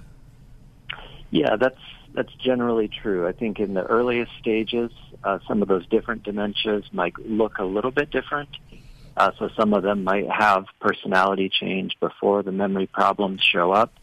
[1.30, 1.80] Yeah, that's
[2.14, 3.28] that's generally true.
[3.28, 4.92] I think in the earliest stages,
[5.24, 8.50] uh, some of those different dementias might look a little bit different.
[9.16, 13.94] Uh, so some of them might have personality change before the memory problems show up.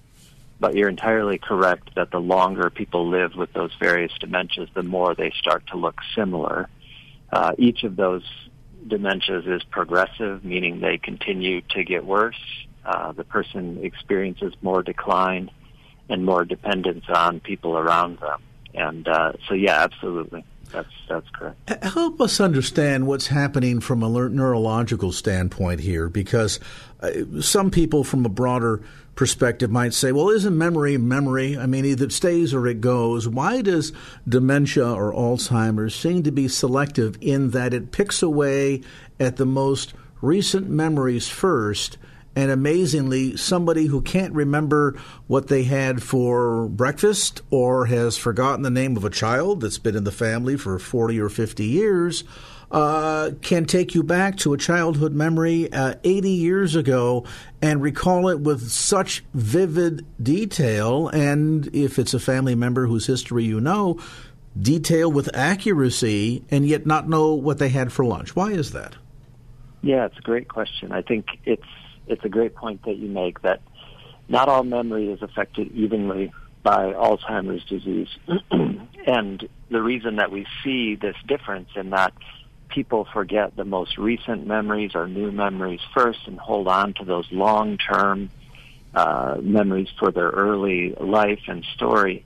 [0.61, 5.15] But you're entirely correct that the longer people live with those various dementias, the more
[5.15, 6.69] they start to look similar.
[7.33, 8.23] Uh, each of those
[8.87, 12.41] dementias is progressive, meaning they continue to get worse.
[12.85, 15.51] Uh, the person experiences more decline
[16.09, 18.43] and more dependence on people around them.
[18.75, 20.45] And uh, so, yeah, absolutely.
[20.73, 21.85] That's that's correct.
[21.85, 26.61] Help us understand what's happening from a neurological standpoint here, because
[27.01, 28.81] uh, some people, from a broader
[29.17, 31.59] perspective, might say, "Well, isn't memory memory?
[31.59, 33.93] I mean, either it stays or it goes." Why does
[34.29, 38.83] dementia or Alzheimer's seem to be selective in that it picks away
[39.19, 41.99] at the most recent memories first?
[42.37, 48.71] And amazingly, somebody who can't remember what they had for breakfast or has forgotten the
[48.71, 52.25] name of a child that's been in the family for 40 or 50 years
[52.71, 57.25] uh, can take you back to a childhood memory uh, 80 years ago
[57.61, 61.09] and recall it with such vivid detail.
[61.09, 63.99] And if it's a family member whose history you know,
[64.61, 68.37] detail with accuracy and yet not know what they had for lunch.
[68.37, 68.95] Why is that?
[69.83, 70.93] Yeah, it's a great question.
[70.93, 71.63] I think it's
[72.11, 73.61] it's a great point that you make that
[74.29, 78.09] not all memory is affected evenly by Alzheimer's disease.
[79.07, 82.13] and the reason that we see this difference in that
[82.69, 87.27] people forget the most recent memories or new memories first and hold on to those
[87.33, 88.31] long-term
[88.95, 92.25] uh, memories for their early life and story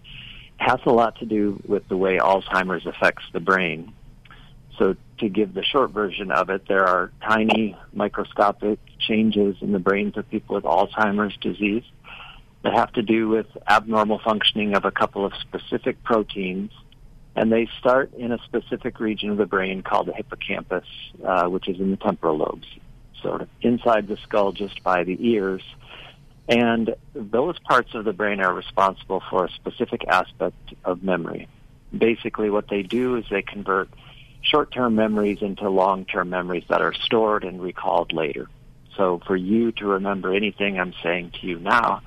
[0.57, 3.93] has a lot to do with the way Alzheimer's affects the brain.
[4.79, 9.79] So to give the short version of it, there are tiny microscopic changes in the
[9.79, 11.85] brains of people with Alzheimer's disease
[12.63, 16.71] that have to do with abnormal functioning of a couple of specific proteins.
[17.37, 20.87] And they start in a specific region of the brain called the hippocampus,
[21.25, 22.67] uh, which is in the temporal lobes,
[23.21, 25.63] sort of inside the skull just by the ears.
[26.49, 31.49] And those parts of the brain are responsible for a specific aspect of memory.
[31.97, 33.89] Basically, what they do is they convert
[34.45, 38.49] short-term memories into long-term memories that are stored and recalled later.
[38.97, 42.03] So for you to remember anything I'm saying to you now,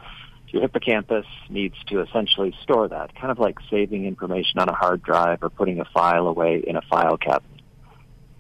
[0.50, 5.04] your hippocampus needs to essentially store that, kind of like saving information on a hard
[5.04, 7.62] drive or putting a file away in a file cabinet.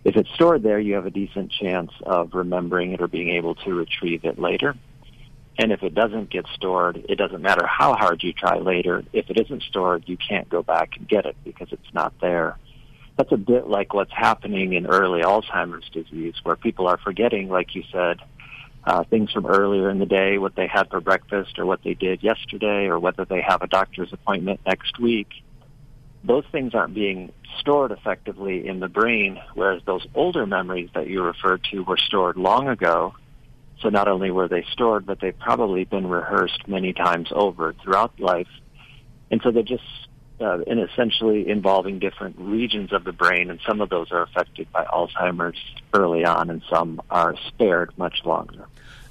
[0.05, 3.55] If it's stored there, you have a decent chance of remembering it or being able
[3.55, 4.75] to retrieve it later.
[5.59, 9.03] And if it doesn't get stored, it doesn't matter how hard you try later.
[9.11, 12.57] If it isn't stored, you can't go back and get it because it's not there.
[13.17, 17.73] That's a bit like what's happening in early Alzheimer's disease, where people are forgetting, like
[17.73, 18.19] you said,
[18.83, 21.93] uh, things from earlier in the day, what they had for breakfast or what they
[21.93, 25.27] did yesterday or whether they have a doctor's appointment next week.
[26.23, 31.23] Those things aren't being stored effectively in the brain, whereas those older memories that you
[31.23, 33.15] referred to were stored long ago
[33.81, 38.19] so not only were they stored, but they've probably been rehearsed many times over throughout
[38.19, 38.47] life.
[39.29, 39.83] And so they're just
[40.39, 44.71] uh, in essentially involving different regions of the brain, and some of those are affected
[44.71, 45.57] by Alzheimer's
[45.93, 48.67] early on, and some are spared much longer.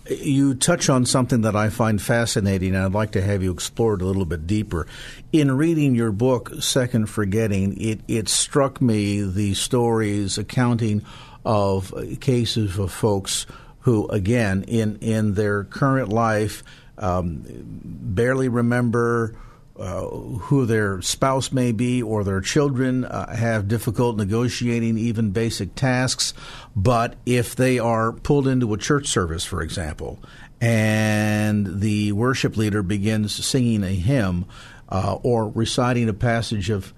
[0.09, 3.95] You touch on something that I find fascinating, and I'd like to have you explore
[3.95, 4.87] it a little bit deeper.
[5.33, 11.05] In reading your book, Second Forgetting, it, it struck me the stories accounting
[11.45, 13.47] of cases of folks
[13.81, 16.62] who, again, in, in their current life,
[16.99, 19.35] um, barely remember
[19.79, 25.75] uh, who their spouse may be or their children uh, have difficult negotiating even basic
[25.75, 26.33] tasks.
[26.75, 30.19] But if they are pulled into a church service, for example,
[30.61, 34.47] and the worship leader begins singing a hymn
[34.89, 36.95] uh, or reciting a passage of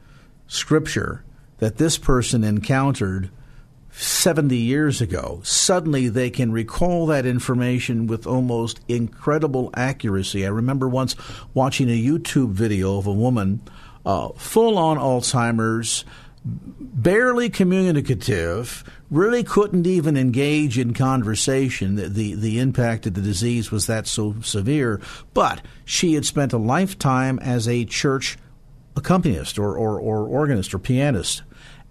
[0.47, 1.25] scripture
[1.59, 3.31] that this person encountered
[3.99, 10.47] 70 years ago, suddenly they can recall that information with almost incredible accuracy.
[10.47, 11.17] I remember once
[11.53, 13.61] watching a YouTube video of a woman
[14.07, 16.05] uh, full on Alzheimer's,
[16.45, 21.97] barely communicative, really couldn't even engage in conversation.
[21.97, 25.01] The, the, the impact of the disease was that so severe,
[25.35, 28.39] but she had spent a lifetime as a church
[28.97, 31.43] accompanist or, or, or organist or pianist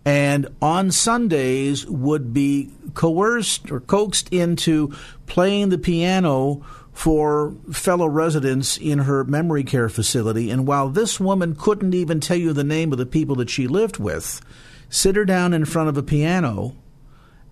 [0.07, 4.93] and on Sundays would be coerced or coaxed into
[5.25, 10.49] playing the piano for fellow residents in her memory care facility.
[10.49, 13.67] And while this woman couldn't even tell you the name of the people that she
[13.67, 14.39] lived with,
[14.87, 16.77] sit her down in front of a piano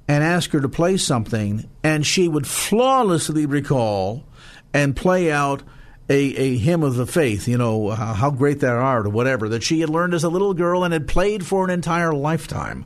[0.07, 4.23] and ask her to play something, and she would flawlessly recall
[4.73, 5.61] and play out
[6.09, 9.63] a, a hymn of the faith, you know, how great thou art, or whatever, that
[9.63, 12.85] she had learned as a little girl and had played for an entire lifetime.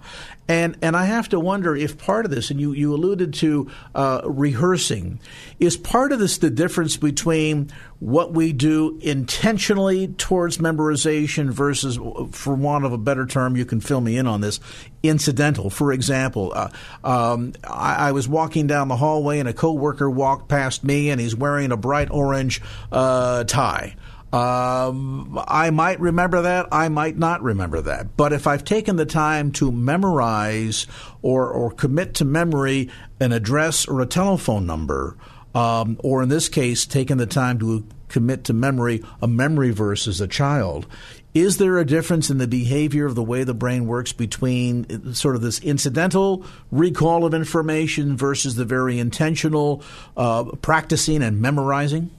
[0.49, 3.69] And and I have to wonder if part of this, and you, you alluded to
[3.93, 5.19] uh, rehearsing,
[5.59, 11.99] is part of this the difference between what we do intentionally towards memorization versus,
[12.31, 14.59] for want of a better term, you can fill me in on this,
[15.03, 15.69] incidental.
[15.69, 16.69] For example, uh,
[17.03, 21.21] um, I, I, was walking down the hallway and a coworker walked past me and
[21.21, 23.95] he's wearing a bright orange uh, tie.
[24.31, 26.67] Um, I might remember that.
[26.71, 28.15] I might not remember that.
[28.15, 30.85] But if I've taken the time to memorize
[31.21, 32.89] or, or commit to memory
[33.19, 35.17] an address or a telephone number,
[35.55, 40.07] um, or in this case, taken the time to commit to memory a memory verse
[40.07, 40.85] as a child,
[41.33, 45.13] is there a difference in the behavior of the way the brain works between uh,
[45.13, 49.83] sort of this incidental recall of information versus the very intentional
[50.17, 52.09] uh, practicing and memorizing?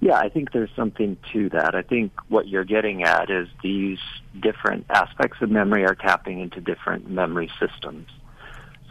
[0.00, 1.74] Yeah, I think there's something to that.
[1.74, 3.98] I think what you're getting at is these
[4.40, 8.06] different aspects of memory are tapping into different memory systems.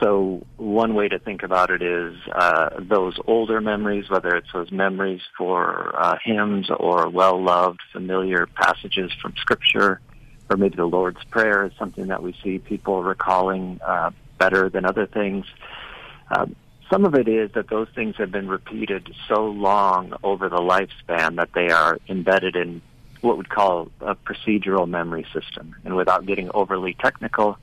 [0.02, 4.72] So one way to think about it is uh, those older memories, whether it's those
[4.72, 10.02] memories for uh, hymns or well-loved, familiar passages from Scripture,
[10.50, 14.86] or maybe the Lord's Prayer is something that we see people recalling uh, better than
[14.86, 15.46] other things
[16.36, 16.56] Um,
[16.90, 21.38] some of it is that those things have been repeated so long over the lifespan
[21.38, 22.82] that they are embedded in
[23.22, 25.76] what we'd call a procedural memory system.
[25.84, 27.58] And without getting overly technical,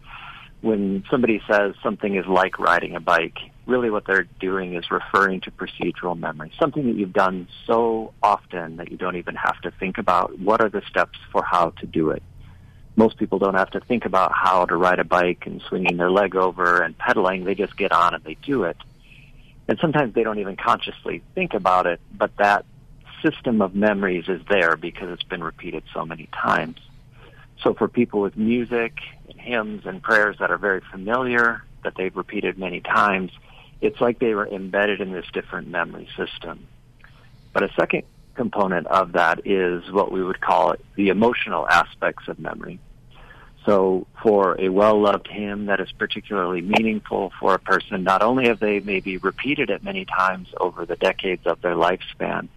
[0.61, 5.41] when somebody says something is like riding a bike, really what they're doing is referring
[5.43, 9.71] to procedural memory, something that you've done so often that you don't even have to
[9.71, 12.23] think about what are the steps for how to do it.
[12.95, 16.11] Most people don't have to think about how to ride a bike and swinging their
[16.11, 17.45] leg over and pedaling.
[17.45, 18.77] They just get on and they do it.
[19.69, 22.65] And sometimes they don't even consciously think about it, but that
[23.23, 26.79] system of memories is there because it's been repeated so many times.
[27.63, 28.99] So for people with music
[29.29, 33.31] and hymns and prayers that are very familiar, that they've repeated many times,
[33.81, 36.67] it's like they were embedded in this different memory system.
[37.53, 38.03] But a second
[38.35, 42.81] component of that is what we would call the emotional aspects of memory.
[43.65, 48.59] So for a well-loved hymn that is particularly meaningful for a person, not only have
[48.59, 52.49] they maybe repeated it many times over the decades of their lifespan,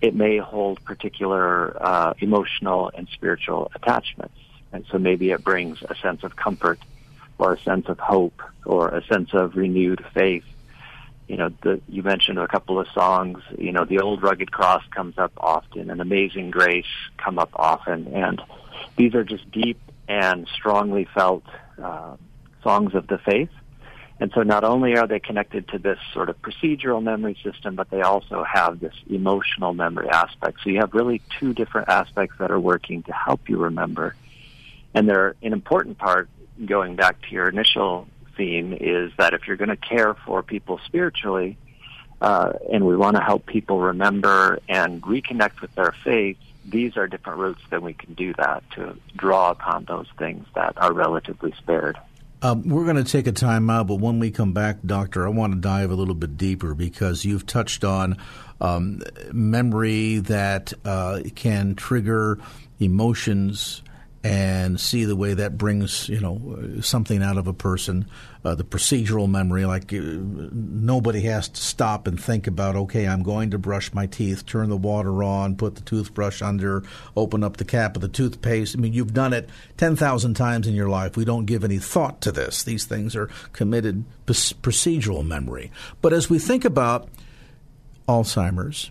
[0.00, 4.34] it may hold particular uh, emotional and spiritual attachments.
[4.72, 6.78] And so maybe it brings a sense of comfort
[7.38, 10.44] or a sense of hope or a sense of renewed faith.
[11.28, 14.82] You know, the, you mentioned a couple of songs, you know, the old rugged cross
[14.90, 16.86] comes up often and amazing grace
[17.16, 18.08] come up often.
[18.08, 18.42] And
[18.96, 19.78] these are just deep
[20.08, 21.44] and strongly felt
[21.82, 22.16] uh,
[22.62, 23.50] songs of the faith.
[24.20, 27.88] And so not only are they connected to this sort of procedural memory system, but
[27.90, 30.58] they also have this emotional memory aspect.
[30.64, 34.16] So you have really two different aspects that are working to help you remember.
[34.92, 36.28] And they're an important part,
[36.64, 40.80] going back to your initial theme, is that if you're going to care for people
[40.86, 41.56] spiritually,
[42.20, 46.38] uh, and we want to help people remember and reconnect with their faith,
[46.70, 50.74] these are different routes that we can do that to draw upon those things that
[50.76, 51.98] are relatively spared.
[52.40, 55.30] Um, we're going to take a time out, but when we come back, Doctor, I
[55.30, 58.16] want to dive a little bit deeper because you've touched on
[58.60, 59.02] um,
[59.32, 62.38] memory that uh, can trigger
[62.78, 63.82] emotions
[64.24, 68.08] and see the way that brings you know something out of a person.
[68.44, 72.76] Uh, the procedural memory, like uh, nobody has to stop and think about.
[72.76, 76.82] Okay, I'm going to brush my teeth, turn the water on, put the toothbrush under,
[77.16, 78.76] open up the cap of the toothpaste.
[78.76, 81.16] I mean, you've done it ten thousand times in your life.
[81.16, 82.62] We don't give any thought to this.
[82.62, 85.70] These things are committed p- procedural memory.
[86.00, 87.08] But as we think about
[88.08, 88.90] Alzheimer's,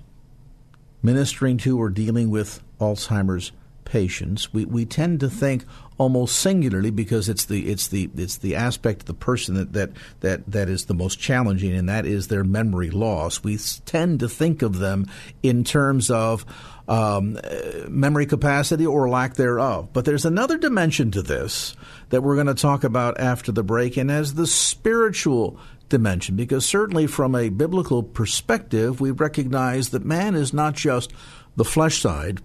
[1.01, 3.51] ministering to or dealing with Alzheimer's
[3.87, 5.63] patients, we, we tend to think
[5.97, 9.89] almost singularly because it's the it's the it's the aspect of the person that, that
[10.19, 13.43] that that is the most challenging, and that is their memory loss.
[13.43, 15.07] We tend to think of them
[15.41, 16.45] in terms of
[16.87, 17.39] um,
[17.87, 19.89] memory capacity or lack thereof.
[19.93, 21.75] But there's another dimension to this
[22.09, 25.59] that we're going to talk about after the break, and as the spiritual
[25.89, 31.13] dimension, because certainly from a biblical perspective, we recognize that man is not just
[31.55, 32.41] the flesh side,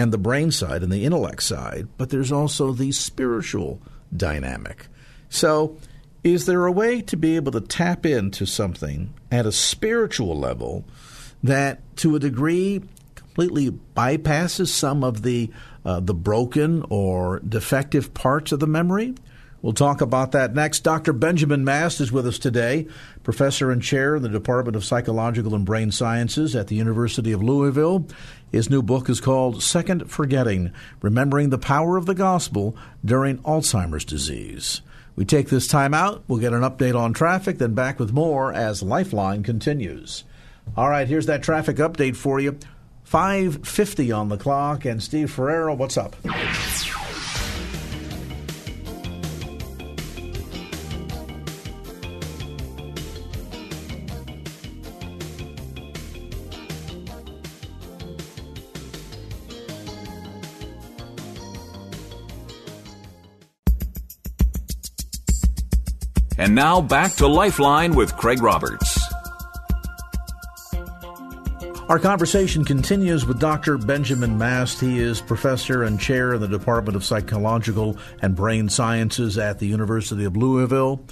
[0.00, 3.82] and the brain side and the intellect side, but there's also the spiritual
[4.16, 4.86] dynamic.
[5.28, 5.76] So,
[6.24, 10.86] is there a way to be able to tap into something at a spiritual level
[11.42, 12.82] that, to a degree,
[13.14, 15.50] completely bypasses some of the
[15.84, 19.14] uh, the broken or defective parts of the memory?
[19.62, 20.80] We'll talk about that next.
[20.80, 21.12] Dr.
[21.12, 22.86] Benjamin Mast is with us today,
[23.22, 27.42] professor and chair in the Department of Psychological and Brain Sciences at the University of
[27.42, 28.06] Louisville.
[28.50, 30.72] His new book is called Second Forgetting
[31.02, 34.82] Remembering the Power of the Gospel During Alzheimer's Disease.
[35.14, 36.24] We take this time out.
[36.26, 40.24] We'll get an update on traffic, then back with more as Lifeline continues.
[40.76, 42.58] All right, here's that traffic update for you.
[43.04, 44.84] 550 on the clock.
[44.84, 46.16] And Steve Ferrero, what's up?
[66.50, 68.98] And now back to Lifeline with Craig Roberts.
[71.88, 73.78] Our conversation continues with Dr.
[73.78, 74.80] Benjamin Mast.
[74.80, 79.68] He is professor and chair in the Department of Psychological and Brain Sciences at the
[79.68, 81.04] University of Louisville.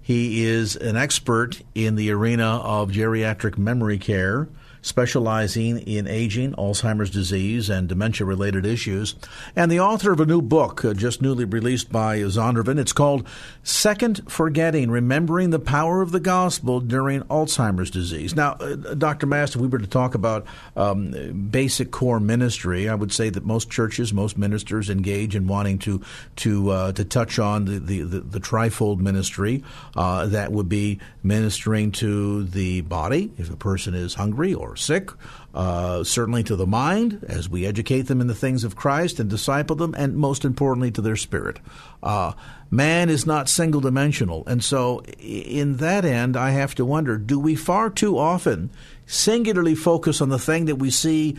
[0.00, 4.48] He is an expert in the arena of geriatric memory care,
[4.84, 9.14] specializing in aging, Alzheimer's disease, and dementia related issues,
[9.56, 12.78] and the author of a new book uh, just newly released by Zondervan.
[12.78, 13.26] It's called
[13.62, 18.36] Second Forgetting Remembering the Power of the Gospel During Alzheimer's Disease.
[18.36, 19.26] Now, uh, Dr.
[19.26, 22.86] Mast, we were to talk about um, basic core ministry.
[22.86, 26.02] I would say that most churches, most ministers engage in wanting to
[26.36, 29.64] to uh, to touch on the, the, the, the trifold ministry
[29.96, 35.10] uh, that would be ministering to the body if a person is hungry or sick,
[35.54, 39.30] uh, certainly to the mind as we educate them in the things of Christ and
[39.30, 41.60] disciple them, and most importantly to their spirit.
[42.02, 42.32] Uh,
[42.70, 44.44] man is not single dimensional.
[44.46, 48.70] And so, in that end, I have to wonder do we far too often
[49.06, 51.36] singularly focus on the thing that we see?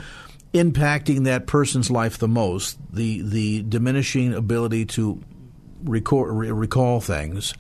[0.54, 5.22] impacting that person's life the most, the the diminishing ability to
[5.84, 7.54] recall, recall things,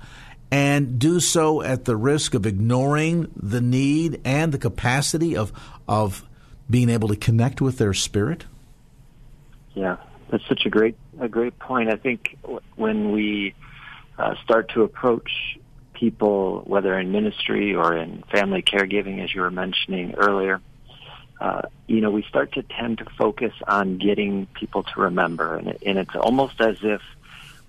[0.52, 5.52] and do so at the risk of ignoring the need and the capacity of
[5.88, 6.24] of
[6.70, 8.46] being able to connect with their spirit.
[9.74, 9.98] Yeah,
[10.30, 11.90] that's such a great a great point.
[11.90, 12.38] I think
[12.76, 13.54] when we
[14.18, 15.58] uh, start to approach
[15.94, 20.62] people, whether in ministry or in family caregiving, as you were mentioning earlier,
[21.40, 25.68] uh, you know, we start to tend to focus on getting people to remember, and,
[25.70, 27.02] it, and it's almost as if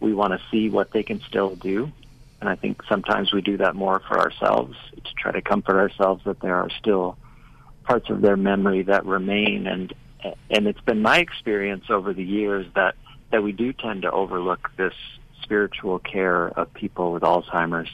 [0.01, 1.91] we want to see what they can still do.
[2.41, 6.23] And I think sometimes we do that more for ourselves to try to comfort ourselves
[6.25, 7.17] that there are still
[7.85, 9.67] parts of their memory that remain.
[9.67, 9.95] And
[10.51, 12.95] and it's been my experience over the years that
[13.33, 14.95] that we do tend to overlook this
[15.43, 17.91] spiritual care of people with Alzheimer's.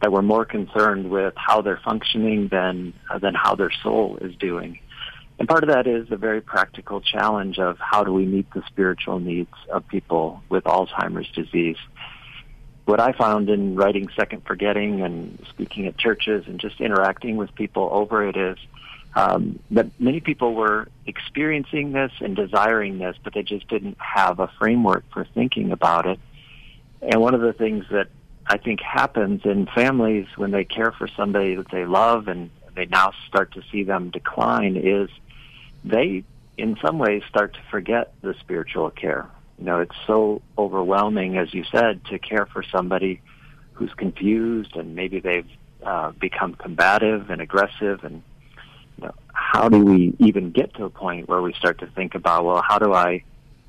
[0.00, 4.78] That we're more concerned with how they're functioning than than how their soul is doing.
[5.38, 8.62] And part of that is a very practical challenge of how do we meet the
[8.66, 11.76] spiritual needs of people with Alzheimer's disease.
[12.88, 17.54] What I found in writing Second Forgetting and speaking at churches and just interacting with
[17.54, 18.56] people over it is
[19.14, 24.40] um, that many people were experiencing this and desiring this, but they just didn't have
[24.40, 26.18] a framework for thinking about it.
[27.02, 28.08] And one of the things that
[28.46, 32.86] I think happens in families when they care for somebody that they love and they
[32.86, 35.10] now start to see them decline is
[35.84, 36.24] they,
[36.56, 39.28] in some ways, start to forget the spiritual care.
[39.58, 43.20] You know, it's so overwhelming, as you said, to care for somebody
[43.72, 45.48] who's confused and maybe they've
[45.84, 48.04] uh, become combative and aggressive.
[48.04, 48.22] And
[48.98, 52.14] you know, how do we even get to a point where we start to think
[52.14, 53.24] about, well, how do I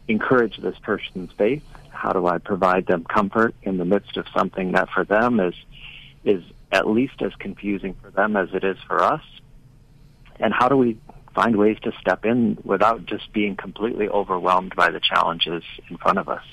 [0.07, 1.63] encourage this person's faith?
[1.89, 5.55] How do I provide them comfort in the midst of something that for them is
[6.23, 9.23] is at least as confusing for them as it is for us?
[10.39, 10.97] And how do we
[11.33, 16.17] find ways to step in without just being completely overwhelmed by the challenges in front
[16.17, 16.43] of us.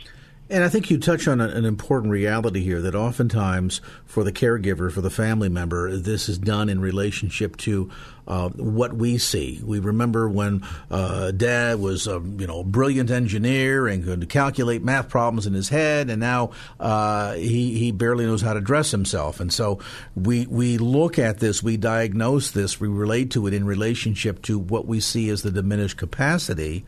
[0.49, 4.93] And I think you touch on an important reality here that oftentimes for the caregiver,
[4.93, 7.91] for the family member, this is done in relationship to
[8.29, 9.61] uh, what we see.
[9.65, 15.09] We remember when uh, Dad was a you know brilliant engineer and could calculate math
[15.09, 19.41] problems in his head, and now uh, he he barely knows how to dress himself.
[19.41, 19.81] And so
[20.15, 24.59] we we look at this, we diagnose this, we relate to it in relationship to
[24.59, 26.85] what we see as the diminished capacity.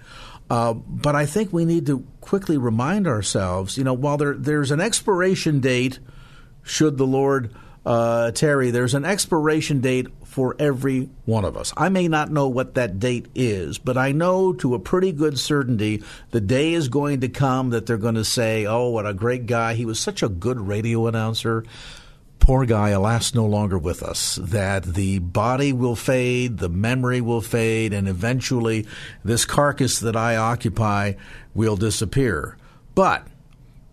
[0.51, 4.71] Uh, but I think we need to quickly remind ourselves, you know, while there, there's
[4.71, 5.99] an expiration date,
[6.63, 11.73] should the Lord uh, tarry, there's an expiration date for every one of us.
[11.77, 15.39] I may not know what that date is, but I know to a pretty good
[15.39, 19.15] certainty the day is going to come that they're going to say, oh, what a
[19.15, 19.75] great guy.
[19.75, 21.65] He was such a good radio announcer
[22.39, 27.41] poor guy, alas, no longer with us, that the body will fade, the memory will
[27.41, 28.87] fade, and eventually
[29.25, 31.15] this carcass that I occupy
[31.55, 32.57] will disappear.
[32.95, 33.27] But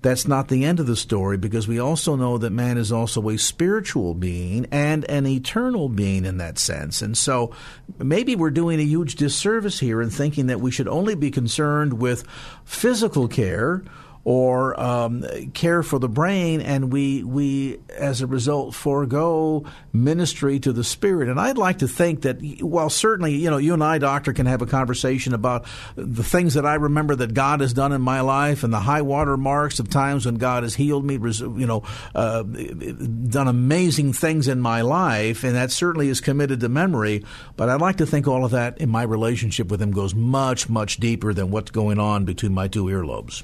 [0.06, 3.28] that's not the end of the story because we also know that man is also
[3.28, 7.02] a spiritual being and an eternal being in that sense.
[7.02, 7.52] And so
[7.98, 11.93] maybe we're doing a huge disservice here in thinking that we should only be concerned
[11.93, 12.24] with
[12.66, 13.84] physical care
[14.26, 15.23] or um,
[15.53, 19.63] care for the brain, and we we as a result forego
[19.93, 21.30] ministry to the spirit.
[21.30, 24.47] And I'd like to think that while certainly you know you and I, doctor, can
[24.47, 25.65] have a conversation about
[25.95, 29.03] the things that I remember that God has done in my life and the high
[29.03, 31.84] water marks of times when God has healed me, you know,
[32.15, 37.23] uh, done amazing things in my life, and that certainly is committed to memory.
[37.55, 40.67] But I'd like to think all of that in my relationship with Him goes much
[40.67, 43.43] much deeper than what's going on between my two earlobes.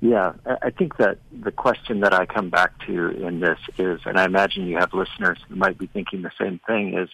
[0.00, 4.18] Yeah, I think that the question that I come back to in this is, and
[4.18, 7.08] I imagine you have listeners who might be thinking the same thing, is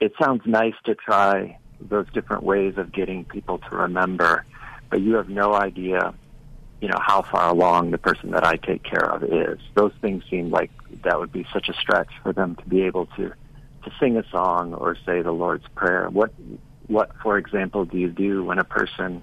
[0.00, 4.44] it sounds nice to try those different ways of getting people to remember,
[4.90, 6.14] but you have no idea,
[6.80, 9.58] you know, how far along the person that I take care of is.
[9.74, 10.70] Those things seem like
[11.04, 13.32] that would be such a stretch for them to be able to
[13.84, 16.08] to sing a song or say the Lord's Prayer.
[16.10, 16.32] What,
[16.88, 19.22] what, for example, do you do when a person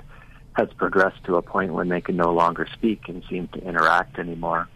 [0.55, 4.17] has progressed to a point when they can no longer speak and seem to interact
[4.17, 4.67] anymore?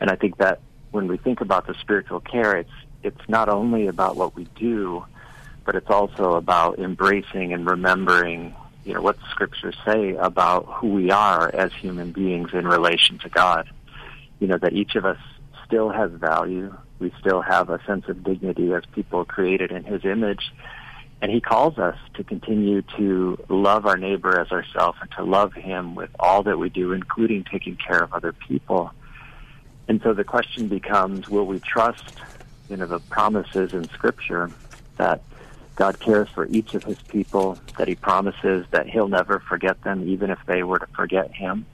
[0.00, 2.70] And I think that when we think about the spiritual care, it's
[3.02, 5.04] it's not only about what we do,
[5.64, 8.54] but it's also about embracing and remembering,
[8.84, 13.18] you know, what the scriptures say about who we are as human beings in relation
[13.18, 13.68] to God.
[14.40, 15.18] You know, that each of us
[15.64, 16.76] still has value.
[16.98, 20.52] We still have a sense of dignity as people created in His image.
[21.22, 25.54] And He calls us to continue to love our neighbor as ourselves and to love
[25.54, 28.92] Him with all that we do, including taking care of other people.
[29.88, 32.14] And so the question becomes, will we trust,
[32.68, 34.50] you know, the promises in Scripture
[34.98, 35.22] that
[35.74, 40.08] God cares for each of His people, that He promises that He'll never forget them,
[40.08, 41.66] even if they were to forget Him.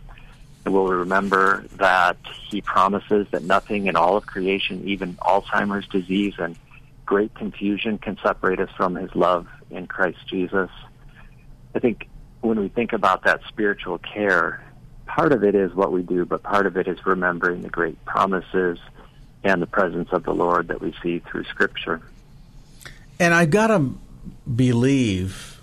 [0.64, 2.16] And we'll remember that
[2.48, 6.56] He promises that nothing in all of creation, even Alzheimer's disease and
[7.06, 10.70] great confusion, can separate us from His love in Christ Jesus.
[11.74, 12.08] I think
[12.40, 14.64] when we think about that spiritual care,
[15.06, 18.02] part of it is what we do, but part of it is remembering the great
[18.04, 18.78] promises
[19.44, 22.00] and the presence of the Lord that we see through Scripture.
[23.18, 23.94] And I've got to
[24.52, 25.60] believe,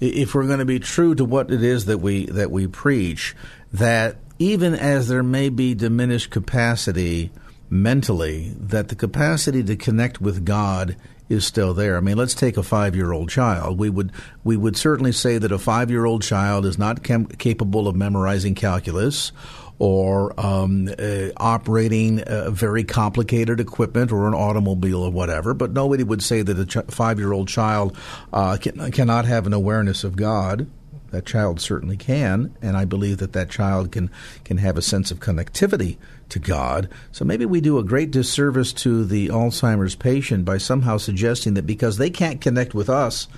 [0.00, 3.34] if we're going to be true to what it is that we that we preach,
[3.72, 7.30] that even as there may be diminished capacity
[7.72, 10.94] mentally, that the capacity to connect with God
[11.30, 11.96] is still there.
[11.96, 13.78] I mean, let's take a five-year-old child.
[13.78, 14.12] We would
[14.44, 19.32] we would certainly say that a five-year-old child is not cam- capable of memorizing calculus
[19.78, 25.54] or um, uh, operating a very complicated equipment or an automobile or whatever.
[25.54, 27.96] But nobody would say that a ch- five-year-old child
[28.34, 30.66] uh, can, cannot have an awareness of God.
[31.10, 34.10] That child certainly can, and I believe that that child can
[34.44, 35.96] can have a sense of connectivity
[36.32, 36.88] to God.
[37.12, 41.66] So maybe we do a great disservice to the Alzheimer's patient by somehow suggesting that
[41.66, 43.28] because they can't connect with us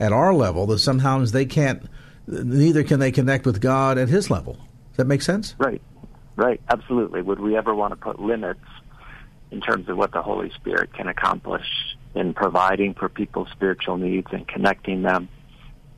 [0.00, 1.82] at our level, that somehow they can't,
[2.26, 4.54] neither can they connect with God at His level.
[4.54, 5.54] Does that make sense?
[5.58, 5.82] Right,
[6.36, 7.22] right, absolutely.
[7.22, 8.64] Would we ever want to put limits
[9.50, 11.66] in terms of what the Holy Spirit can accomplish
[12.14, 15.28] in providing for people's spiritual needs and connecting them?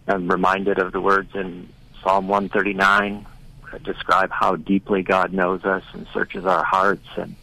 [0.09, 1.69] I'm reminded of the words in
[2.03, 3.36] Psalm 139 that
[3.83, 7.37] describe how deeply God knows us and searches our hearts, and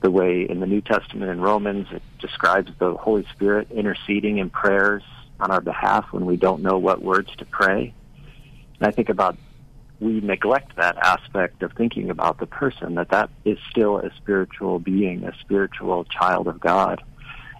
[0.00, 4.50] the way in the New Testament in Romans it describes the Holy Spirit interceding in
[4.50, 5.02] prayers
[5.40, 7.94] on our behalf when we don't know what words to pray.
[8.78, 9.36] And I think about
[10.00, 14.80] we neglect that aspect of thinking about the person that that is still a spiritual
[14.80, 17.00] being, a spiritual child of God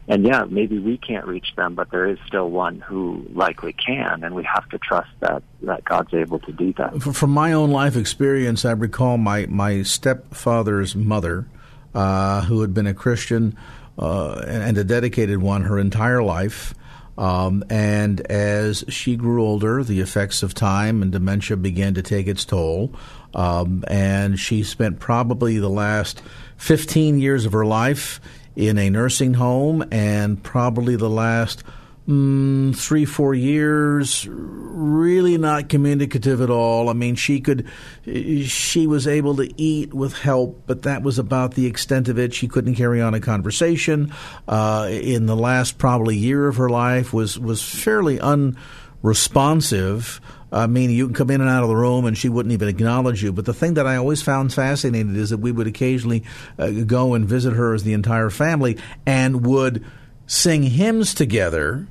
[0.09, 4.25] and yeah, maybe we can't reach them, but there is still one who likely can,
[4.25, 7.01] and we have to trust that that God's able to do that.
[7.01, 11.47] From my own life experience, I recall my my stepfather's mother,
[11.95, 13.57] uh, who had been a Christian
[13.99, 16.75] uh, and a dedicated one her entire life.
[17.19, 22.27] Um, and as she grew older, the effects of time and dementia began to take
[22.27, 22.95] its toll.
[23.35, 26.23] Um, and she spent probably the last
[26.57, 28.21] 15 years of her life
[28.57, 31.63] in a nursing home, and probably the last
[32.09, 36.89] mm, three, four years, really not communicative at all.
[36.89, 37.69] I mean, she could,
[38.05, 42.35] she was able to eat with help, but that was about the extent of it.
[42.35, 44.13] She couldn't carry on a conversation.
[44.49, 50.21] Uh, in the last probably year of her life, was was fairly unresponsive.
[50.53, 52.69] I mean, you can come in and out of the room, and she wouldn't even
[52.69, 53.33] acknowledge you.
[53.33, 56.25] But the thing that I always found fascinating is that we would occasionally
[56.59, 58.77] uh, go and visit her as the entire family,
[59.07, 59.85] and would
[60.27, 61.87] sing hymns together.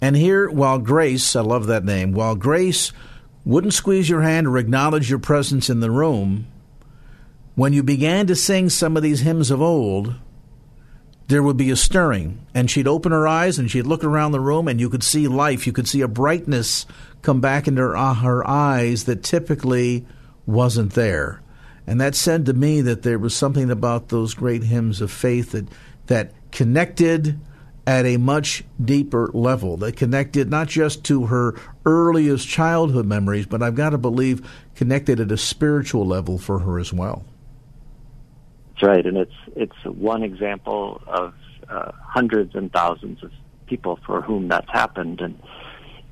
[0.00, 2.92] And here, while Grace, I love that name, while Grace
[3.44, 6.46] wouldn't squeeze your hand or acknowledge your presence in the room,
[7.54, 10.14] when you began to sing some of these hymns of old,
[11.28, 14.40] there would be a stirring, and she'd open her eyes and she'd look around the
[14.40, 15.66] room, and you could see life.
[15.66, 16.86] You could see a brightness
[17.22, 20.04] come back into her, uh, her eyes that typically
[20.46, 21.40] wasn't there.
[21.86, 25.52] And that said to me that there was something about those great hymns of faith
[25.52, 25.66] that,
[26.06, 27.40] that connected
[27.86, 31.54] at a much deeper level, that connected not just to her
[31.84, 36.78] earliest childhood memories, but I've got to believe connected at a spiritual level for her
[36.78, 37.24] as well.
[38.82, 41.34] Right, and it's it's one example of
[41.68, 43.30] uh, hundreds and thousands of
[43.66, 45.40] people for whom that's happened, and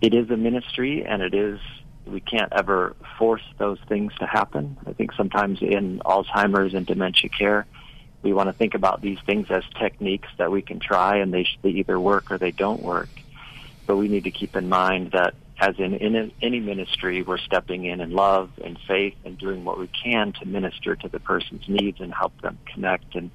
[0.01, 1.59] it is a ministry and it is
[2.07, 4.77] we can't ever force those things to happen.
[4.87, 7.67] I think sometimes in Alzheimer's and dementia care,
[8.23, 11.47] we want to think about these things as techniques that we can try and they,
[11.63, 13.09] they either work or they don't work.
[13.87, 17.85] But we need to keep in mind that as in, in any ministry, we're stepping
[17.85, 21.69] in in love and faith and doing what we can to minister to the person's
[21.69, 23.15] needs and help them connect.
[23.15, 23.31] And,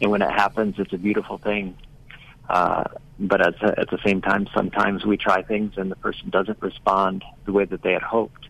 [0.00, 1.76] and when it happens, it's a beautiful thing
[2.48, 2.84] Uh,
[3.18, 7.24] but at, at the same time, sometimes we try things and the person doesn't respond
[7.46, 8.48] the way that they had hoped.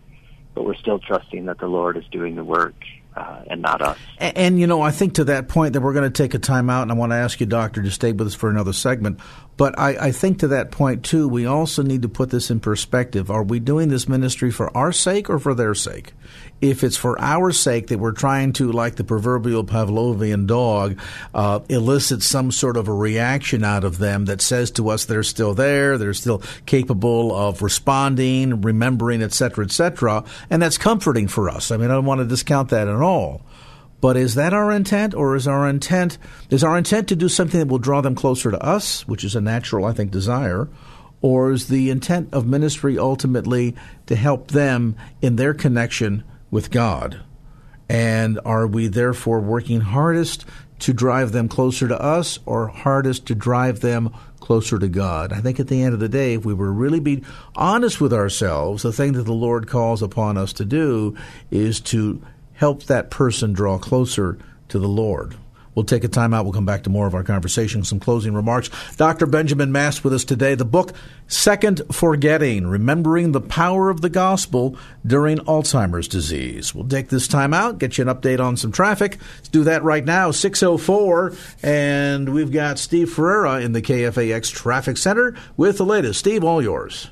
[0.55, 2.75] But we're still trusting that the Lord is doing the work
[3.17, 3.99] uh, and not us.
[4.19, 6.39] And, and, you know, I think to that point that we're going to take a
[6.39, 8.73] time out, and I want to ask you, Doctor, to stay with us for another
[8.73, 9.21] segment.
[9.57, 12.61] But I, I think to that point, too, we also need to put this in
[12.61, 13.31] perspective.
[13.31, 16.13] Are we doing this ministry for our sake or for their sake?
[16.61, 20.99] If it's for our sake that we're trying to, like the proverbial Pavlovian dog,
[21.35, 25.23] uh, elicit some sort of a reaction out of them that says to us they're
[25.23, 31.71] still there, they're still capable of responding, remembering, etc., etc., and that's comforting for us.
[31.71, 33.43] I mean, I don't want to discount that at all.
[34.05, 36.19] But is that our intent, or is our intent
[36.51, 39.35] is our intent to do something that will draw them closer to us, which is
[39.35, 40.69] a natural, I think, desire,
[41.23, 43.75] or is the intent of ministry ultimately
[44.05, 47.23] to help them in their connection with God?
[47.89, 50.45] And are we therefore working hardest
[50.81, 55.33] to drive them closer to us, or hardest to drive them closer to God?
[55.33, 57.25] I think at the end of the day, if we were really be
[57.57, 61.17] honest with ourselves, the thing that the Lord calls upon us to do
[61.51, 62.23] is to
[62.55, 64.39] help that person draw closer
[64.69, 65.37] to the Lord.
[65.75, 66.45] We'll take a time out.
[66.45, 68.71] We'll come back to more of our conversation, some closing remarks.
[68.97, 69.27] Dr.
[69.27, 70.55] Benjamin Mast with us today.
[70.55, 70.93] The book,
[71.27, 76.75] Second Forgetting Remembering the Power of the Gospel During Alzheimer's Disease.
[76.75, 79.19] We'll take this time out, get you an update on some traffic.
[79.37, 81.35] Let's do that right now, 604.
[81.63, 86.21] And we've got Steve Ferreira in the KFAX Traffic Center with the latest.
[86.21, 87.11] Steve, all yours.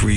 [0.00, 0.16] Three